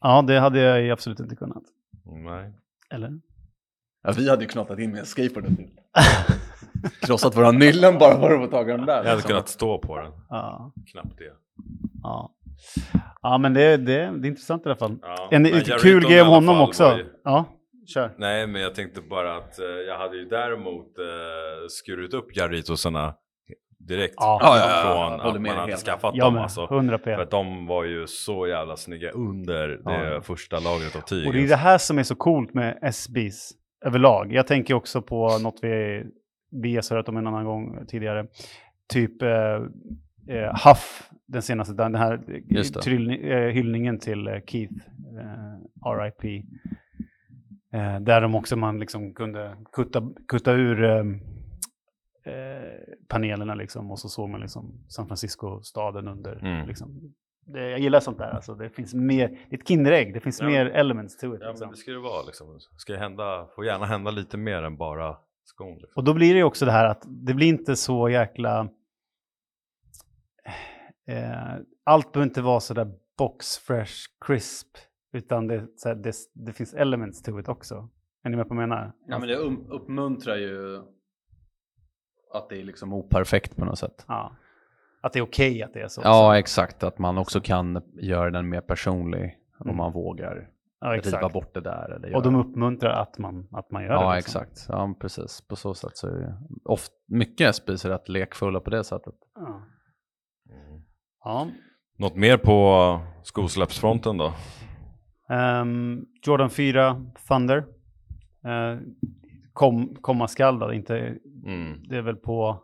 [0.00, 1.62] Ja, det hade jag ju absolut inte kunnat.
[2.04, 2.52] Nej.
[2.94, 3.10] Eller?
[4.02, 5.70] Ja, vi hade ju knattat in med en skateboard typ.
[7.00, 8.92] Krossat våra nyllen bara för att få tag i den där.
[8.96, 9.28] Jag hade liksom.
[9.28, 11.32] kunnat stå på den, Ja, knappt det.
[12.02, 12.34] ja.
[13.22, 14.98] ja men det, det, det är intressant i alla fall.
[15.02, 15.28] Ja.
[15.30, 15.44] En
[15.80, 16.96] kul grej om honom också.
[16.98, 17.44] ju- Ja,
[17.94, 18.14] kör.
[18.18, 21.04] Nej, men jag tänkte bara att eh, jag hade ju däremot eh,
[21.68, 23.14] skurit upp Jarritosarna
[23.90, 24.14] direkt.
[24.16, 24.38] Ja.
[24.42, 24.82] Ja, ja, ja,
[25.18, 25.84] Från att man hade helt.
[25.84, 26.64] skaffat Jag dem med, alltså.
[26.70, 27.04] 100 p.
[27.14, 29.80] För att de var ju så jävla snygga under det
[30.14, 30.20] Ja.
[30.22, 31.26] första lagret av tyg.
[31.26, 33.52] Och det är det här som är så coolt med SBs
[33.86, 34.32] överlag.
[34.32, 36.04] Jag tänker också på något vi,
[36.62, 38.26] vi har surrat om en annan gång tidigare.
[38.92, 39.28] Typ eh,
[40.36, 42.20] eh, Huff, den senaste, den här
[43.32, 44.74] eh, hyllningen till eh, Keith,
[45.84, 46.44] eh, RIP.
[47.74, 50.84] Eh, där de också man liksom kunde kutta, kutta ur
[52.24, 56.36] eh, panelerna liksom och så såg man liksom San Francisco-staden under.
[56.36, 56.68] Mm.
[56.68, 57.14] Liksom.
[57.46, 58.54] Det, jag gillar sånt där, alltså.
[58.54, 60.46] det finns mer, det är ett Kinderägg, det finns Ja.
[60.46, 61.40] mer elements to it.
[61.42, 61.66] Ja, liksom.
[61.66, 62.54] men det ska det vara liksom.
[62.54, 65.74] Det ska hända, får gärna hända lite mer än bara skon.
[65.74, 65.92] Liksom.
[65.96, 68.68] Och då blir det ju också det här att det blir inte så jäkla...
[71.08, 71.54] Eh,
[71.84, 73.94] allt behöver inte vara så där box fresh
[74.26, 74.66] crisp,
[75.12, 77.88] utan det, så här, det, det finns elements to it också.
[78.24, 78.92] Är ni med på vad jag menar?
[79.06, 79.36] Ja, men det
[79.74, 80.82] uppmuntrar ju
[82.34, 84.04] att det är liksom operfekt på något sätt.
[84.08, 84.32] Ja.
[85.02, 86.00] Att det är okej att det är så.
[86.04, 86.82] Ja, exakt.
[86.82, 89.70] Att man också kan göra den mer personlig Mm.
[89.70, 90.48] om man vågar
[90.80, 91.90] ja riva bort det där.
[91.90, 93.94] Eller Och de uppmuntrar att man, att man gör det.
[93.94, 94.42] Ja, liksom.
[94.42, 94.66] exakt.
[94.68, 95.40] Ja, precis.
[95.48, 99.14] På så sätt så är det ofta, mycket SBs är rätt lekfulla på det sättet.
[99.34, 99.62] Ja.
[100.50, 100.82] Mm.
[101.24, 101.48] Ja.
[101.98, 104.32] Något mer på skosläppsfronten då?
[105.28, 107.58] Ehm, Jordan 4, Thunder.
[108.46, 108.80] Uh,
[109.52, 111.16] kom, komma skall då, inte,
[111.46, 111.82] Mm.
[111.88, 112.62] det är väl på,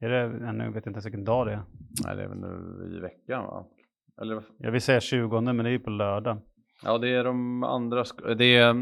[0.00, 1.62] är det, ännu vet jag inte ens vilken dag det är.
[2.04, 3.66] Nej, det är väl nu i veckan va?
[4.22, 6.38] Eller Jag vill säga 20, men det är ju på lördag.
[6.84, 8.04] Ja, det är de andra.
[8.38, 8.74] Det är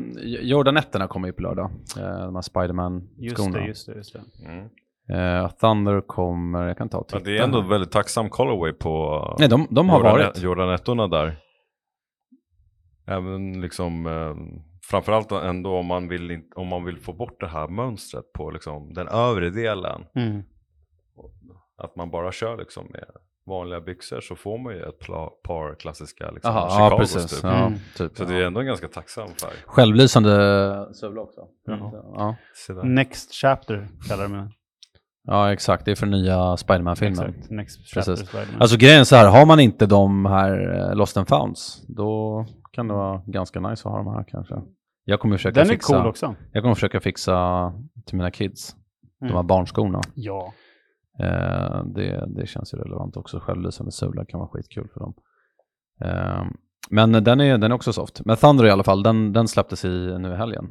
[0.42, 1.70] Jordan 1 kommer ju på lördag.
[1.98, 3.58] Eh, De här Just Spiderman-skorna.
[3.58, 4.44] det, just det, just det.
[4.48, 4.68] Mm.
[5.08, 7.30] Eh, Thunder kommer, jag kan ta och Ja, titta.
[7.30, 10.42] det är ändå väldigt tacksam colorway på Nej, de, de har Jordan, varit.
[10.42, 11.36] Jordan 1 där.
[13.06, 14.34] Även liksom, eh,
[14.90, 18.94] framförallt ändå om man, vill om man vill få bort det här mönstret på liksom
[18.94, 20.04] den övre delen.
[20.14, 20.42] Mm.
[21.78, 23.04] Att man bara kör liksom med
[23.46, 24.98] vanliga byxor så får man ju ett
[25.42, 27.30] par klassiska liksom, Aha, ja, Chicagos precis.
[27.30, 27.44] typ.
[27.44, 27.78] Ja, Mm.
[27.96, 28.16] typ.
[28.16, 29.54] Så det är ändå en ganska tacksam färg.
[29.66, 30.30] Självlysande
[30.94, 31.40] sula också.
[31.64, 32.36] Ja.
[32.68, 32.82] Ja.
[32.84, 34.50] Next Chapter kallar de det.
[35.26, 35.84] Ja, exakt.
[35.84, 37.34] Det är för nya Spiderman-filmen.
[37.94, 38.28] Precis.
[38.28, 38.60] Spider-Man.
[38.60, 42.44] Alltså grejen är så här, har man inte de här eh, Lost and Founds, då
[42.72, 44.54] kan det vara ganska nice att ha de här kanske.
[45.04, 46.34] Jag kommer försöka Den är fixa, cool också.
[46.52, 47.72] Jag kommer försöka fixa
[48.06, 48.76] till mina kids,
[49.20, 49.32] Mm.
[49.32, 50.00] de här barnskorna.
[50.14, 50.52] Ja.
[51.20, 53.40] Eh, det, det känns ju relevant också.
[53.40, 55.14] Självlysande sula kan vara skitkul för dem.
[56.00, 56.44] Eh,
[56.90, 58.24] men den är, den är också soft.
[58.24, 60.64] Men Thunder i alla fall, den, den släpptes i, nu i helgen.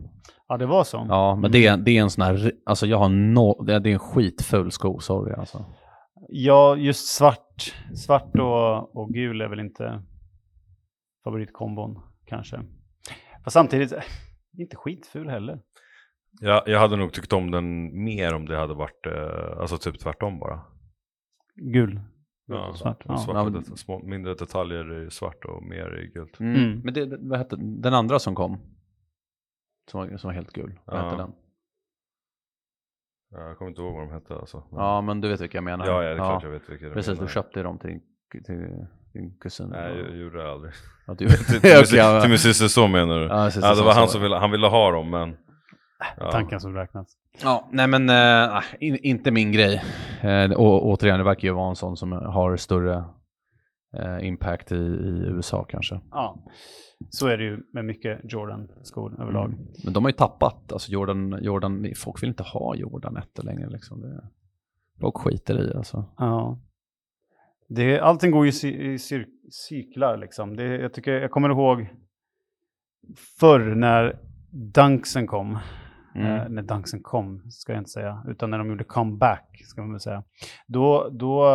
[0.47, 1.05] ja, det var så.
[1.09, 3.89] Ja, men det, är- det är en sån här, alltså jag har no, det, det
[3.89, 5.65] är en skitful sko, sorry alltså.
[6.29, 10.01] Ja, just svart, svart och, och gul är väl inte
[11.23, 12.59] favoritkombon kanske.
[13.43, 13.99] Fast samtidigt, eh,
[14.57, 15.59] inte skitful heller.
[16.41, 19.99] Jag, jag hade nog tyckt om den mer om det hade varit, eh, alltså typ
[19.99, 20.61] tvärtom bara.
[21.73, 21.99] Gul.
[22.47, 23.17] Ja, Svart, ja.
[23.17, 26.39] svarta Ja, det- små, mindre detaljer i svart och mer i gult.
[26.39, 26.79] Mm.
[26.83, 28.57] Men det, vad hette den andra som kom?
[29.91, 31.03] Som var, som var helt gul, vad Ja.
[31.05, 31.31] hette den?
[33.31, 34.63] Jag kommer inte ihåg vad de hette alltså.
[34.71, 35.85] Men- Ja, men du vet vilka jag menar.
[35.87, 37.27] ja, ja, det är klart jag vet vilka du Precis, menar.
[37.27, 39.69] du köpte dem till, din- till din kusin.
[39.69, 40.73] Nej, jag gjorde det aldrig.
[41.07, 42.21] Ja, du, till, till, ja.
[42.21, 43.25] till min syster så menar du?
[43.25, 43.89] Ja, det var så.
[43.99, 45.37] han som ville, han ville ha dem men...
[46.17, 46.31] Ja.
[46.31, 47.17] Tanken som räknas.
[47.43, 49.81] Ja, nej men äh, in, inte min grej.
[50.21, 53.03] Eh, och återigen, det verkar ju vara en sån som har större
[53.97, 55.99] eh, impact i, i USA kanske.
[56.11, 56.45] Ja,
[57.09, 59.45] så är det ju med mycket Jordan-skor överlag.
[59.45, 59.67] Mm.
[59.83, 63.69] Men de har ju tappat, alltså Jordan, Jordan, folk vill inte ha Jordan 1 längre
[63.69, 64.01] liksom.
[64.01, 64.29] Det,
[65.01, 66.05] folk skiter i alltså.
[66.17, 66.59] Ja.
[67.67, 68.99] Det, allting går ju i,
[69.51, 70.55] cyklar liksom.
[70.55, 71.87] Det, jag, tycker, jag kommer ihåg
[73.39, 74.19] förr när
[74.51, 75.57] Dunksen kom.
[76.15, 76.27] Mm.
[76.41, 79.91] Eh, när Dunksen kom, ska jag inte säga, utan när de gjorde comeback, ska man
[79.91, 80.23] väl säga.
[80.67, 81.45] Då, då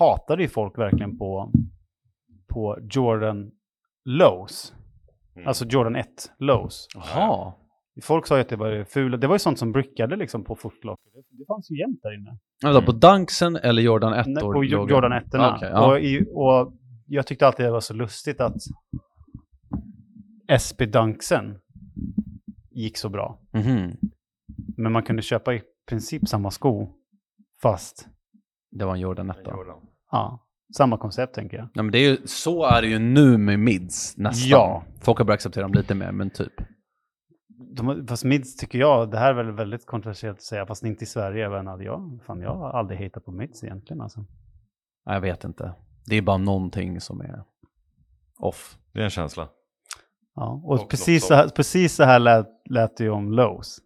[0.00, 1.52] hatade ju folk verkligen på,
[2.48, 3.50] på Jordan
[4.04, 4.74] Lows.
[5.36, 5.48] Mm.
[5.48, 6.06] Alltså Jordan 1
[6.38, 6.88] Lows.
[6.94, 7.52] Jaha.
[8.02, 9.16] Folk sa ju att det var fula.
[9.16, 11.10] Det var ju sånt som brickade liksom på footlocker.
[11.14, 12.38] Det, det fanns ju jämt där inne.
[12.62, 14.26] Vänta, på Dunksen eller Jordan 1?
[14.26, 15.86] Nej, På Jo- Jordan 1 Ah, okej, ja.
[15.90, 16.72] och, i, och
[17.06, 18.56] jag tyckte alltid det var så lustigt att
[20.48, 21.58] SB Dunksen
[22.80, 23.38] gick så bra.
[23.52, 23.96] Mhm.
[24.76, 26.88] Men man kunde köpa i princip samma sko,
[27.62, 28.08] fast
[28.70, 29.50] Det var en Jordan 1 då.
[29.50, 29.80] Jordan.
[30.10, 31.68] ja, samma koncept tänker jag.
[31.74, 34.48] Ja, men det är ju, så är det ju nu med mids nästan.
[34.50, 34.82] Ja.
[35.00, 36.52] Folk har börjat acceptera dem lite mer, men typ.
[37.76, 41.04] De, fast mids tycker jag, det här är väl väldigt kontroversiellt att säga, fast inte
[41.04, 41.48] i Sverige.
[41.48, 44.00] Men att jag, fan, jag har aldrig hatat på mids egentligen.
[44.00, 44.20] Alltså.
[45.06, 45.74] Nej, Jag vet inte.
[46.06, 47.44] Det är bara någonting som är
[48.38, 48.78] off.
[48.92, 49.48] Det är en känsla.
[50.40, 53.78] Ja, och Och precis, så här, precis så här lät, lät det ju om Lowe's.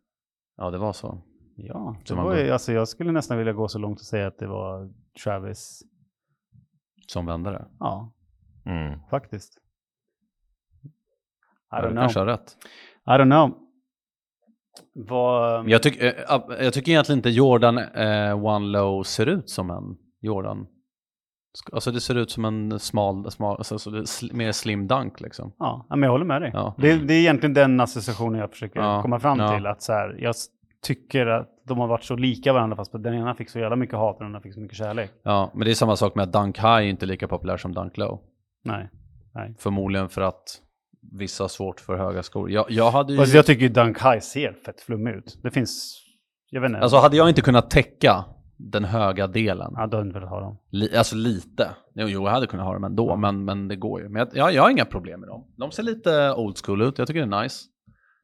[0.57, 1.23] Ja, det var så.
[1.57, 4.39] Ja, det var ju, alltså, jag skulle nästan vilja gå så långt och säga att
[4.39, 4.91] det var
[5.25, 5.83] Travis.
[7.09, 7.67] Som vände det.
[7.81, 8.13] Ja,
[8.67, 8.99] Mm.
[9.11, 9.59] faktiskt.
[10.85, 10.89] I
[11.71, 12.03] Ja, don't du know.
[12.03, 12.57] kanske har rätt.
[13.07, 13.59] I don't know.
[14.95, 15.69] Vad...
[15.69, 19.71] Jag, tyck, eh, ab- jag tycker egentligen inte Jordan eh, One Low ser ut som
[19.71, 20.67] en Jordan.
[21.73, 24.87] Alltså det ser ut som en smal, smal alltså, så det är sl- mer slim
[24.87, 25.53] dunk liksom.
[25.59, 26.51] Ja, men jag håller med dig.
[26.55, 26.75] Ja.
[26.79, 29.55] Det, det är egentligen den associationen jag försöker Ja, komma fram ja.
[29.55, 29.67] till.
[29.67, 30.35] Att så här, jag
[30.83, 33.97] tycker att de har varit så lika varandra fast den ena fick så jävla mycket
[33.97, 35.11] hat och den andra fick så mycket kärlek.
[35.23, 37.75] Ja, men det är samma sak med att Dunk High är inte lika populär som
[37.75, 38.21] Dunk Low.
[38.65, 38.91] Nej.
[39.35, 39.55] nej.
[39.59, 40.61] Förmodligen för att
[41.13, 42.51] vissa har svårt för höga skor.
[42.51, 43.19] Jag, jag hade ju...
[43.19, 45.39] Fast jag tycker ju Dunk High ser fett flummig ut.
[45.43, 46.03] Det finns,
[46.51, 46.81] jag vet inte.
[46.81, 48.25] Alltså hade jag inte kunnat täcka
[48.57, 50.59] den höga delen, Ja, du hade inte velat ha dem.
[50.71, 54.01] li, alltså lite, jo, jo jag hade kunnat ha dem ändå, men, men det går
[54.03, 54.09] ju.
[54.09, 55.45] Men jag, jag, jag har inga problem med dem.
[55.57, 57.65] De ser lite old school ut, jag tycker det är nice.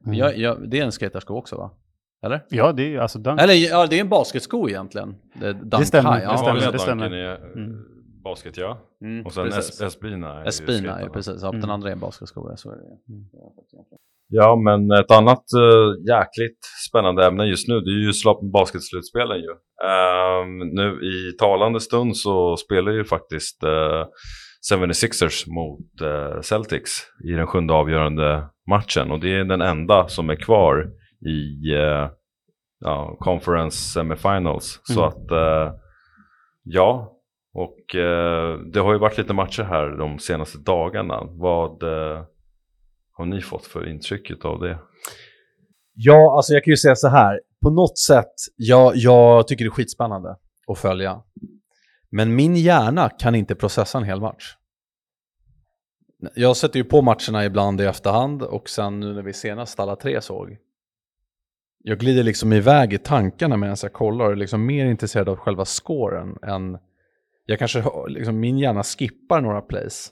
[0.05, 0.17] Mm.
[0.17, 1.71] Jag, jag, det är en skatersko också va?
[2.23, 2.45] Eller?
[2.49, 3.41] Ja, det är alltså Dunk.
[3.41, 5.15] Eller ja, det är en basketsko egentligen.
[5.39, 6.37] Det, Dunk stämmer, High, det ja.
[6.37, 6.51] stämmer.
[6.53, 7.11] Vanliga det stämmer.
[7.11, 7.85] är Mm.
[8.23, 8.77] basket ja.
[9.01, 11.41] Mm, Och sen Espina Espina, ja, precis.
[11.41, 11.61] Ja, Mm.
[11.61, 12.97] Den andra är en basketsko, ja, så är det.
[14.33, 18.11] Ja, men ett annat uh, jäkligt spännande ämne just nu, det är ju
[18.53, 19.51] basketslutspelen ju.
[19.89, 24.05] Ehm, nu i talande stund så spelar ju faktiskt uh,
[24.69, 26.91] 76ers mot eh, Celtics
[27.23, 30.89] i den sjunde avgörande matchen och det är den enda som är kvar
[31.27, 32.09] i eh,
[32.79, 34.79] ja, Conference Semifinals.
[34.83, 35.07] Så Mm.
[35.07, 35.73] att eh,
[36.63, 37.11] ja,
[37.53, 41.21] och eh, det har ju varit lite matcher här de senaste dagarna.
[41.23, 42.23] Vad eh,
[43.11, 44.79] har ni fått för intryck av det?
[45.93, 47.39] Ja, alltså jag kan ju säga så här.
[47.61, 50.35] På något sätt, jag, jag tycker det är skitspännande
[50.67, 51.21] att följa.
[52.09, 54.55] Men min hjärna kan inte processa en hel match.
[56.35, 59.95] Jag sätter ju på matcherna ibland i efterhand och sen nu när vi senast alla
[59.95, 60.57] tre såg.
[61.83, 65.35] Jag glider liksom iväg i tankarna medan jag kollar och är liksom mer intresserad av
[65.35, 66.77] själva scoren än...
[67.45, 70.11] Jag kanske, liksom, min hjärna skippar några plays.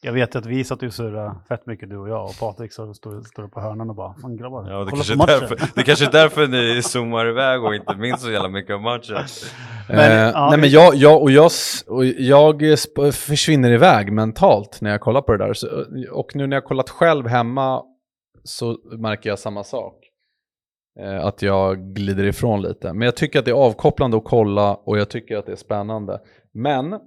[0.00, 2.94] Jag vet att vi satt och surrade fett mycket du och jag och Patrik så
[2.94, 5.40] stod, stod på hörnan och bara Fan grabbar, Ja, det kolla kanske, på är matchen.
[5.48, 8.80] därför, det kanske är därför ni zoomar iväg och inte minns så jävla mycket av
[8.80, 9.16] matchen.
[9.88, 11.50] Men, eh, ja, nej men jag, jag, och jag,
[11.86, 12.62] och jag
[13.12, 15.54] försvinner iväg mentalt när jag kollar på det där.
[15.54, 15.68] Så,
[16.12, 17.82] och nu när jag kollat själv hemma
[18.44, 19.94] så märker jag samma sak.
[21.00, 22.92] Eh, att jag glider ifrån lite.
[22.92, 25.56] Men jag tycker att det är avkopplande att kolla och jag tycker att det är
[25.56, 26.20] spännande.
[26.54, 27.00] Men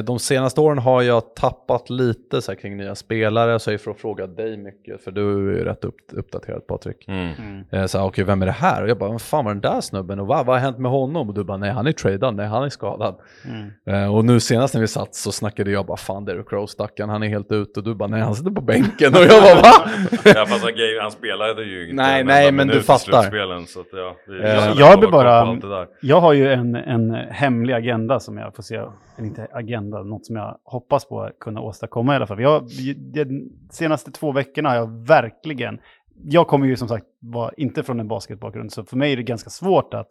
[0.00, 3.58] de senaste åren har jag tappat lite så här, kring nya spelare.
[3.58, 7.08] Så jag får fråga dig mycket, för du är ju rätt upp, uppdaterad Patrik.
[7.08, 7.32] Mm.
[7.38, 7.64] Mm.
[7.70, 8.82] Eh, så här, okej, vem är det här?
[8.82, 10.20] Och jag bara, vad fan var den där snubben?
[10.20, 11.28] Och vad, vad har hänt med honom?
[11.28, 13.14] Och du bara, nej han är tradad, nej han är skadad.
[13.44, 13.70] Mm.
[14.04, 17.10] Eh, och nu senast när vi satt så snackade jag bara, fan Derrick Rose stackaren,
[17.10, 17.80] han är helt ute.
[17.80, 19.14] Och du bara, nej han sitter på bänken.
[19.14, 19.90] Och jag bara, va?
[20.24, 23.22] Ja, fast han, han spelade ju inte Nej, en nej, men du fattar.
[23.66, 25.86] Så att, ja, Eh, jag, jag koll bara-.
[26.00, 28.80] Jag har ju en, en hemlig agenda som jag får se,
[29.16, 32.40] eller inte agenda, något som jag hoppas på att kunna åstadkomma i alla fall.
[32.40, 32.68] Jag,
[33.12, 35.80] de senaste två veckorna har jag verkligen,
[36.24, 39.22] jag kommer ju som sagt var inte från en basketbakgrund, så för mig är det
[39.22, 40.08] ganska svårt att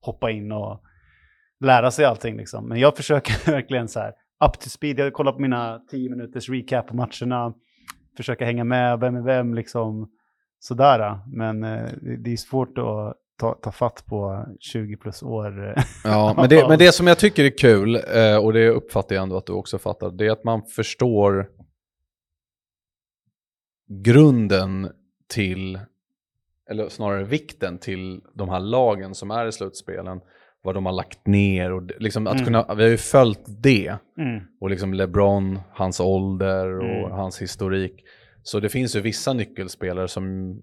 [0.00, 0.82] hoppa in och
[1.60, 2.68] lära sig allting liksom.
[2.68, 4.12] Men jag försöker verkligen så här,
[4.44, 7.54] up to speed, jag kollar på mina tio minuters recap på matcherna,
[8.16, 10.10] försöka hänga med, vem är vem liksom,
[10.58, 11.18] sådär.
[11.26, 15.68] Men eh, det är svårt att ta, ta fatt på 20 plus år.
[15.68, 19.14] eh, Ja, men det, men det som jag tycker är kul, eh, och det uppfattar
[19.14, 21.48] jag ändå att du också fattar, det är att man förstår
[23.88, 24.90] grunden
[25.28, 25.78] till,
[26.70, 30.20] eller snarare vikten till de här lagen som är i slutspelen,
[30.62, 32.44] vad de har lagt ner och liksom att Mm.
[32.44, 34.40] kunna, vi har ju följt det, Mm.
[34.60, 37.10] och liksom LeBron, hans ålder och Mm.
[37.10, 38.04] hans historik.
[38.42, 40.56] Så det finns ju vissa nyckelspelare som,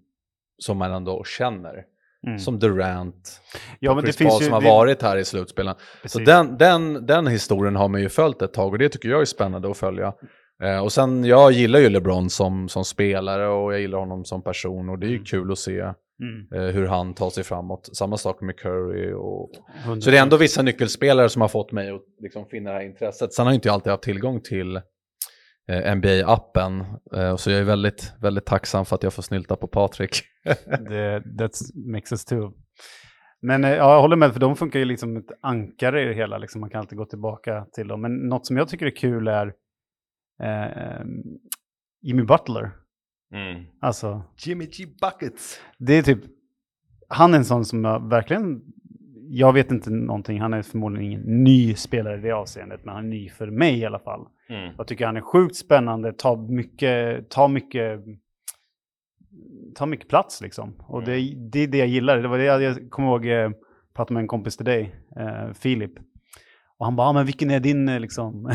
[0.57, 1.85] som man ändå känner,
[2.27, 2.39] Mm.
[2.39, 3.41] som Durant,
[3.79, 5.75] ja, men det Chris finns Paul ju, som har det- varit här i slutspelen.
[5.75, 6.25] Så precis.
[6.25, 9.25] den, den, den historien har man ju följt ett tag och det tycker jag är
[9.25, 10.13] spännande att följa.
[10.63, 14.43] Eh, och sen, jag gillar ju LeBron som, som spelare och jag gillar honom som
[14.43, 15.25] person och det är ju Mm.
[15.25, 16.47] kul att se Mm.
[16.67, 17.89] eh, hur han tar sig framåt.
[17.95, 19.13] Samma sak med Curry.
[19.13, 19.49] Och...
[19.86, 20.01] 100%.
[20.01, 22.86] Så det är ändå vissa nyckelspelare som har fått mig att liksom finna det här
[22.86, 23.34] intresset.
[23.34, 24.82] Sen har jag inte alltid haft tillgång till
[25.69, 30.21] NBA-appen, eh, så jag är väldigt, väldigt tacksam för att jag får snylta på Patrik.
[30.89, 32.53] det, that makes us too.
[33.41, 36.13] Men eh, ja, jag håller med, för de funkar ju liksom ett ankare i det
[36.13, 36.38] hela.
[36.38, 36.62] Liksom.
[36.62, 38.01] Man kan alltid gå tillbaka till dem.
[38.01, 39.53] Men något som jag tycker är kul är
[40.43, 41.05] eh,
[42.01, 42.71] Jimmy Butler.
[43.34, 43.65] Mm.
[43.82, 45.62] Alltså, Jimmy G Buckets.
[45.77, 46.19] det är typ,
[47.08, 48.62] han är en sån som jag verkligen,
[49.31, 53.05] jag vet inte någonting, han är förmodligen ingen ny spelare i det avseendet, men han
[53.05, 54.27] är ny för mig i alla fall.
[54.49, 54.73] Mm.
[54.77, 58.01] Jag tycker han är sjukt spännande, tar mycket, tar mycket,
[59.75, 60.73] tar mycket plats liksom.
[60.79, 62.17] Och det, det är det jag gillar.
[62.17, 63.51] Det var det jag, jag kommer ihåg, eh,
[63.93, 65.93] pratade med en kompis till dig, eh, Filip.
[66.77, 68.51] Och han bara, ah, men vilken är din eh, liksom,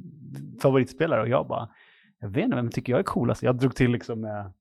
[0.62, 1.20] favoritspelare?
[1.20, 1.68] Och jag bara,
[2.20, 3.42] jag vet inte, vem tycker jag är coolast?
[3.42, 4.52] Jag drog till liksom med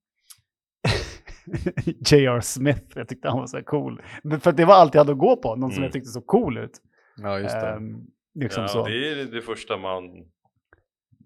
[2.11, 2.39] J.R.
[2.41, 2.83] Smith.
[2.95, 4.01] Jag tyckte han var så här cool.
[4.41, 5.83] För att det var allt jag hade att gå på, någon som Mm.
[5.83, 6.71] jag tyckte så cool ut.
[7.17, 7.67] Ja, just det.
[7.69, 8.01] Ehm,
[8.35, 8.85] liksom Ja, så.
[8.87, 10.03] det är det första man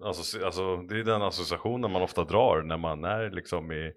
[0.03, 3.91] alltså, alltså, det är den associationen man ofta drar när man är liksom i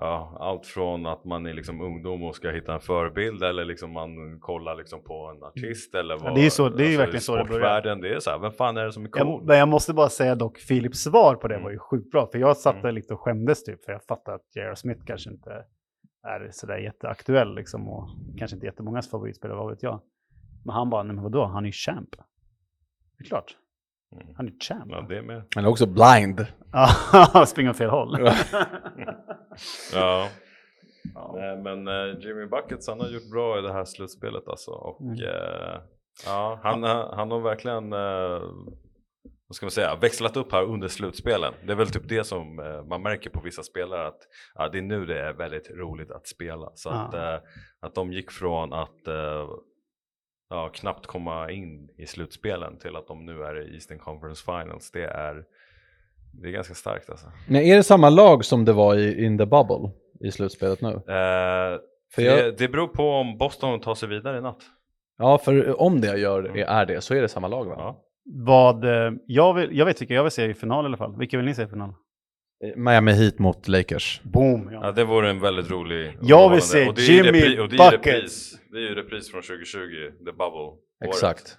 [0.00, 3.92] ja, allt från att man är liksom ungdom och ska hitta en förebild eller liksom
[3.92, 6.34] man kollar liksom på en artist eller vad.
[6.34, 7.96] det är så- det är ju alltså, verkligen i så det börjar.
[7.96, 9.26] det är så här, vem fan är det som är cool?
[9.26, 11.64] Jag, men jag måste bara säga dock, Philips svar på det Mm.
[11.64, 12.26] var ju sjukt bra.
[12.32, 12.94] För jag satt där Mm.
[12.94, 14.74] lite och skämdes typ, för jag fattar att J.R.
[14.74, 15.50] Smith kanske inte
[16.26, 17.88] är sådär jätteaktuell liksom.
[17.88, 18.08] Och
[18.38, 20.00] kanske inte jättemångas favoritspelare, vad vet jag.
[20.64, 22.08] Men han bara, nej men vadå, han är ju champ.
[23.18, 23.56] Det är klart,
[24.12, 24.26] Mm.
[24.36, 24.84] han är ju champ.
[24.88, 25.42] Ja, det är med.
[25.54, 26.46] Han är också blind.
[26.72, 28.16] Ja, springer åt fel håll.
[29.94, 30.28] Ja.
[31.14, 31.32] Ja.
[31.36, 34.70] Nej, men eh, Jimmy Buckets han har gjort bra i det här slutspelet alltså.
[34.70, 35.12] Och Mm.
[35.22, 35.80] eh,
[36.26, 38.40] ja, han, han har verkligen eh,
[39.48, 41.52] vad ska man säga, växlat upp här under slutspelen.
[41.66, 44.18] Det är väl typ det som eh, man märker på vissa spelare att
[44.54, 46.70] ja, det är nu det är väldigt roligt att spela.
[46.74, 47.34] Så att, Ja.
[47.34, 47.40] eh,
[47.80, 49.48] att de gick från att eh,
[50.50, 54.90] ja, knappt komma in i slutspelen till att de nu är i Eastern Conference Finals.
[54.90, 55.44] Det är,
[56.32, 57.26] det är ganska starkt alltså.
[57.48, 59.90] Men är det samma lag som det var i In the Bubble
[60.20, 60.88] i slutspelet nu?
[60.88, 61.78] Eh,
[62.14, 64.62] För jag- det, det beror på om Boston tar sig vidare i natt.
[65.18, 67.74] Ja, för om det gör är det så är det samma lag va?
[67.78, 68.04] Ja.
[68.46, 71.16] Vad, eh, jag, vill, jag vet vilka jag vill se i final i alla fall.
[71.18, 71.88] Vilka vill ni se i final?
[72.64, 74.20] Eh, Miami Heat mot Lakers.
[74.24, 74.68] Boom!
[74.72, 74.80] Ja.
[74.82, 77.58] Ja, det vore en väldigt rolig Jag vill se och det är ju Jimmy repri-
[77.60, 78.06] och det är ju Buckets.
[78.16, 79.78] repris, Det är ju repris från 2020,
[80.18, 80.44] The Bubble.
[80.46, 80.78] året.
[81.04, 81.56] Exakt.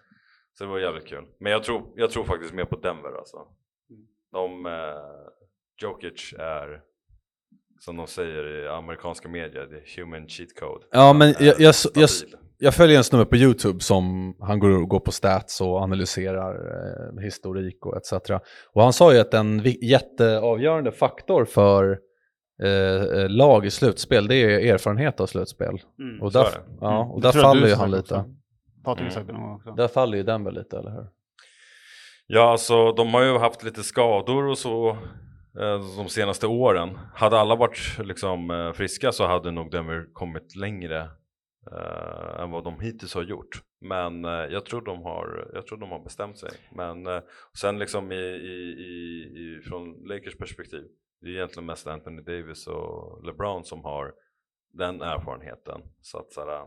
[0.57, 1.23] Så det var jävligt kul.
[1.39, 3.37] Men jag tror, jag tror faktiskt mer på Denver alltså.
[4.31, 4.71] De, eh,
[5.81, 6.81] Jokic är,
[7.79, 10.85] som de säger i amerikanska medier, the human cheat code.
[10.91, 12.09] Ja, men jag- jag- jag-.
[12.63, 16.53] Jag följer en snubbe på YouTube som han går, går på stats och analyserar
[17.15, 18.13] eh, historik och etc.
[18.73, 21.99] Och han sa ju att en jätteavgörande faktor för
[22.63, 22.69] eh,
[23.21, 25.81] eh, lag i slutspel, det är erfarenhet av slutspel.
[25.99, 26.21] Mm.
[26.21, 26.61] Och där, är det.
[26.81, 27.11] ja, Mm.
[27.11, 28.23] och Det där faller ju han lite.
[28.83, 29.11] Patrik Mm.
[29.13, 29.71] sagt det någon gång också.
[29.71, 31.07] Där faller ju Denver lite, eller hur?
[32.27, 34.89] Ja, alltså de har ju haft lite skador och så
[35.59, 36.97] eh, de senaste åren.
[37.13, 40.99] Hade alla varit liksom eh, friska så hade nog Denver kommit längre
[41.71, 43.61] eh, än vad de hittills har gjort.
[43.81, 46.51] Men eh, jag, tror de har, jag tror de har bestämt sig.
[46.75, 47.19] Men eh,
[47.57, 50.83] sen liksom i, i, i, i, från Lakers perspektiv,
[51.21, 54.13] det är egentligen mest Anthony Davis och LeBron som har
[54.73, 55.81] den erfarenheten.
[56.01, 56.65] Så att sådär, eh.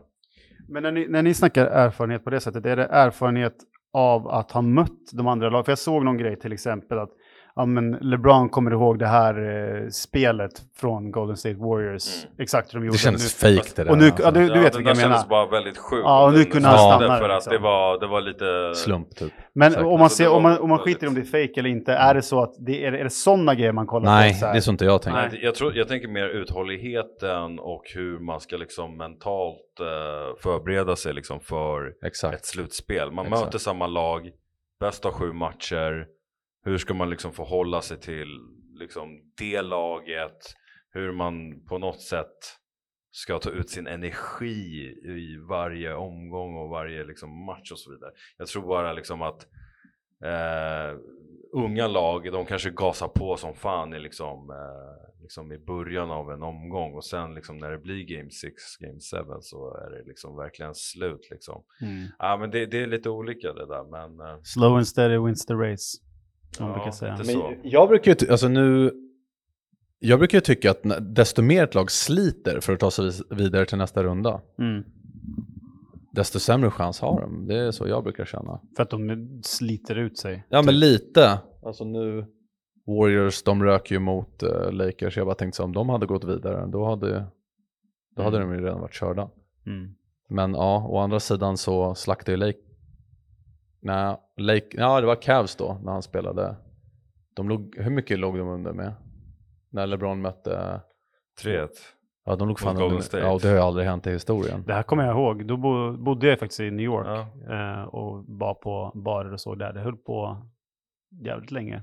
[0.67, 3.55] Men när ni, när ni snackar erfarenhet på det sättet, är det erfarenhet
[3.95, 5.65] av att ha mött de andra lagen?
[5.65, 7.11] För jag såg någon grej till exempel att
[7.55, 9.35] ja, men LeBron kommer ihåg det här
[9.83, 12.23] eh, spelet från Golden State Warriors.
[12.25, 12.35] Mm.
[12.39, 12.95] Exakt hur de gjorde.
[12.97, 13.55] Det känns nu.
[13.55, 13.91] fake det där.
[13.91, 14.23] och nu- alltså.
[14.23, 15.29] ja, du- ja, vet det vilka jag där kändes menar.
[15.29, 16.01] bara väldigt sjukt.
[16.05, 17.63] Ja, och nu kunde han stanna För att det liksom.
[17.63, 18.75] var, det var lite...
[18.75, 19.33] Slump typ.
[19.53, 19.85] Men Säkert.
[19.85, 21.59] om man, Alltså, ser, det om, man, om man skiter i om det är fake
[21.59, 24.39] eller inte, är det så att det är, är det sådana grejer man kollar Nej,
[24.39, 24.45] på?
[24.45, 24.53] här?
[24.53, 25.21] det är så inte jag tänker.
[25.31, 30.95] Nej, jag, tror, jag tänker mer uthålligheten och hur man ska liksom mentalt eh, förbereda
[30.95, 32.45] sig liksom för ett Exakt.
[32.45, 33.11] slutspel.
[33.11, 33.45] Man Exakt.
[33.45, 34.29] möter samma lag,
[34.79, 36.05] bäst av sju matcher.
[36.65, 38.39] Hur ska man liksom förhålla sig till
[38.79, 40.53] liksom det laget?
[40.91, 42.57] Hur man på något sätt
[43.11, 48.11] ska ta ut sin energi i varje omgång och varje liksom, match och så vidare.
[48.37, 49.47] Jag tror bara liksom att
[50.23, 50.99] eh,
[51.53, 56.31] unga lag, de kanske gasar på som fan i, liksom, eh, liksom i början av
[56.31, 60.03] en omgång och sen liksom när det blir game 6, game 7 så är det
[60.07, 61.63] liksom verkligen slut liksom.
[61.81, 62.07] Mm.
[62.19, 65.45] Ja men det, det är lite olika det där men eh, Slow and steady wins
[65.45, 66.04] the race.
[66.57, 67.17] Som Ja, brukar säga.
[67.25, 68.91] Men jag brukar ju, alltså nu,
[69.99, 70.83] jag brukar ju tycka att
[71.15, 74.83] desto mer ett lag sliter för att ta sig vidare till nästa runda, Mm.
[76.11, 77.47] desto sämre chans har de.
[77.47, 78.59] Det är så jag brukar känna.
[78.75, 80.43] För att de sliter ut sig.
[80.49, 81.39] Ja, men lite.
[81.63, 82.25] Alltså nu,
[82.87, 85.17] Warriors, de rök ju mot uh, Lakers.
[85.17, 87.25] Jag bara tänkte så om de hade gått vidare, då hade,
[88.15, 89.29] då hade de ju redan varit körda.
[89.65, 89.95] Mm.
[90.29, 92.57] Men ja, å andra sidan så slaktade ju Lake...
[93.85, 94.65] Nej, Lake...
[94.71, 96.55] Ja, det var Cavs då när han spelade.
[97.33, 97.75] De låg...
[97.77, 98.93] Hur mycket låg de under med?
[99.69, 100.81] När LeBron mötte...
[101.43, 101.67] 3-1.
[102.25, 102.99] Ja, de låg fan under.
[103.01, 103.23] State.
[103.25, 104.63] Ja, och det har ju aldrig hänt i historien.
[104.67, 105.45] Det här kommer jag ihåg.
[105.47, 107.07] Då bo, bodde jag faktiskt i New York
[107.47, 107.79] Ja.
[107.79, 109.73] eh, och var på barer och så där.
[109.73, 110.37] Det höll på
[111.25, 111.81] jävligt länge.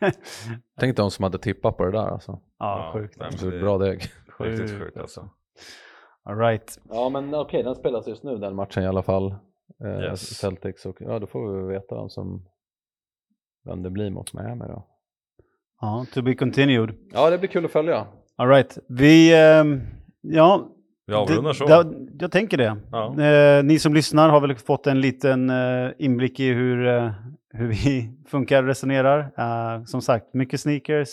[0.80, 2.40] Tänk de som hade tippat på det där alltså.
[2.58, 3.16] ja, sjukt.
[3.18, 4.02] nej, men Så det- bra deg.
[4.38, 5.28] Riktigt sjukt alltså.
[6.22, 6.78] All right.
[6.90, 9.34] Ja, men okej, den spelas just nu den matchen i alla fall.
[9.84, 10.20] Eh, Yes.
[10.38, 12.44] Celtics och ja, då får vi veta vem som
[13.64, 14.86] vem det blir mot Miami då.
[15.80, 16.94] Ja, to be continued.
[17.12, 18.06] Ja, det blir kul att följa.
[18.36, 18.78] All right.
[18.88, 19.80] Vi, ehm,
[20.20, 20.68] ja.
[21.06, 21.66] Vi avrundar så.
[21.66, 22.76] det- jag tänker det.
[22.92, 23.22] Ja.
[23.22, 27.10] Eh, ni som lyssnar har väl fått en liten eh, inblick i hur, eh,
[27.50, 29.18] hur vi funkar och resonerar.
[29.38, 31.10] Eh, som sagt, mycket sneakers,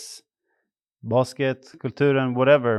[1.02, 2.76] basket, kulturen, whatever.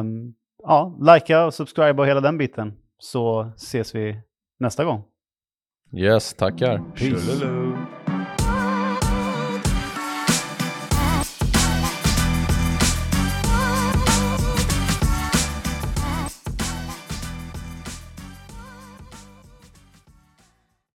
[0.00, 2.72] Um, ja, likea och subscribe och hela den biten.
[2.98, 4.20] Så ses vi
[4.58, 5.02] nästa gång.
[5.92, 6.78] Yes, tackar.
[6.96, 7.67] Peace.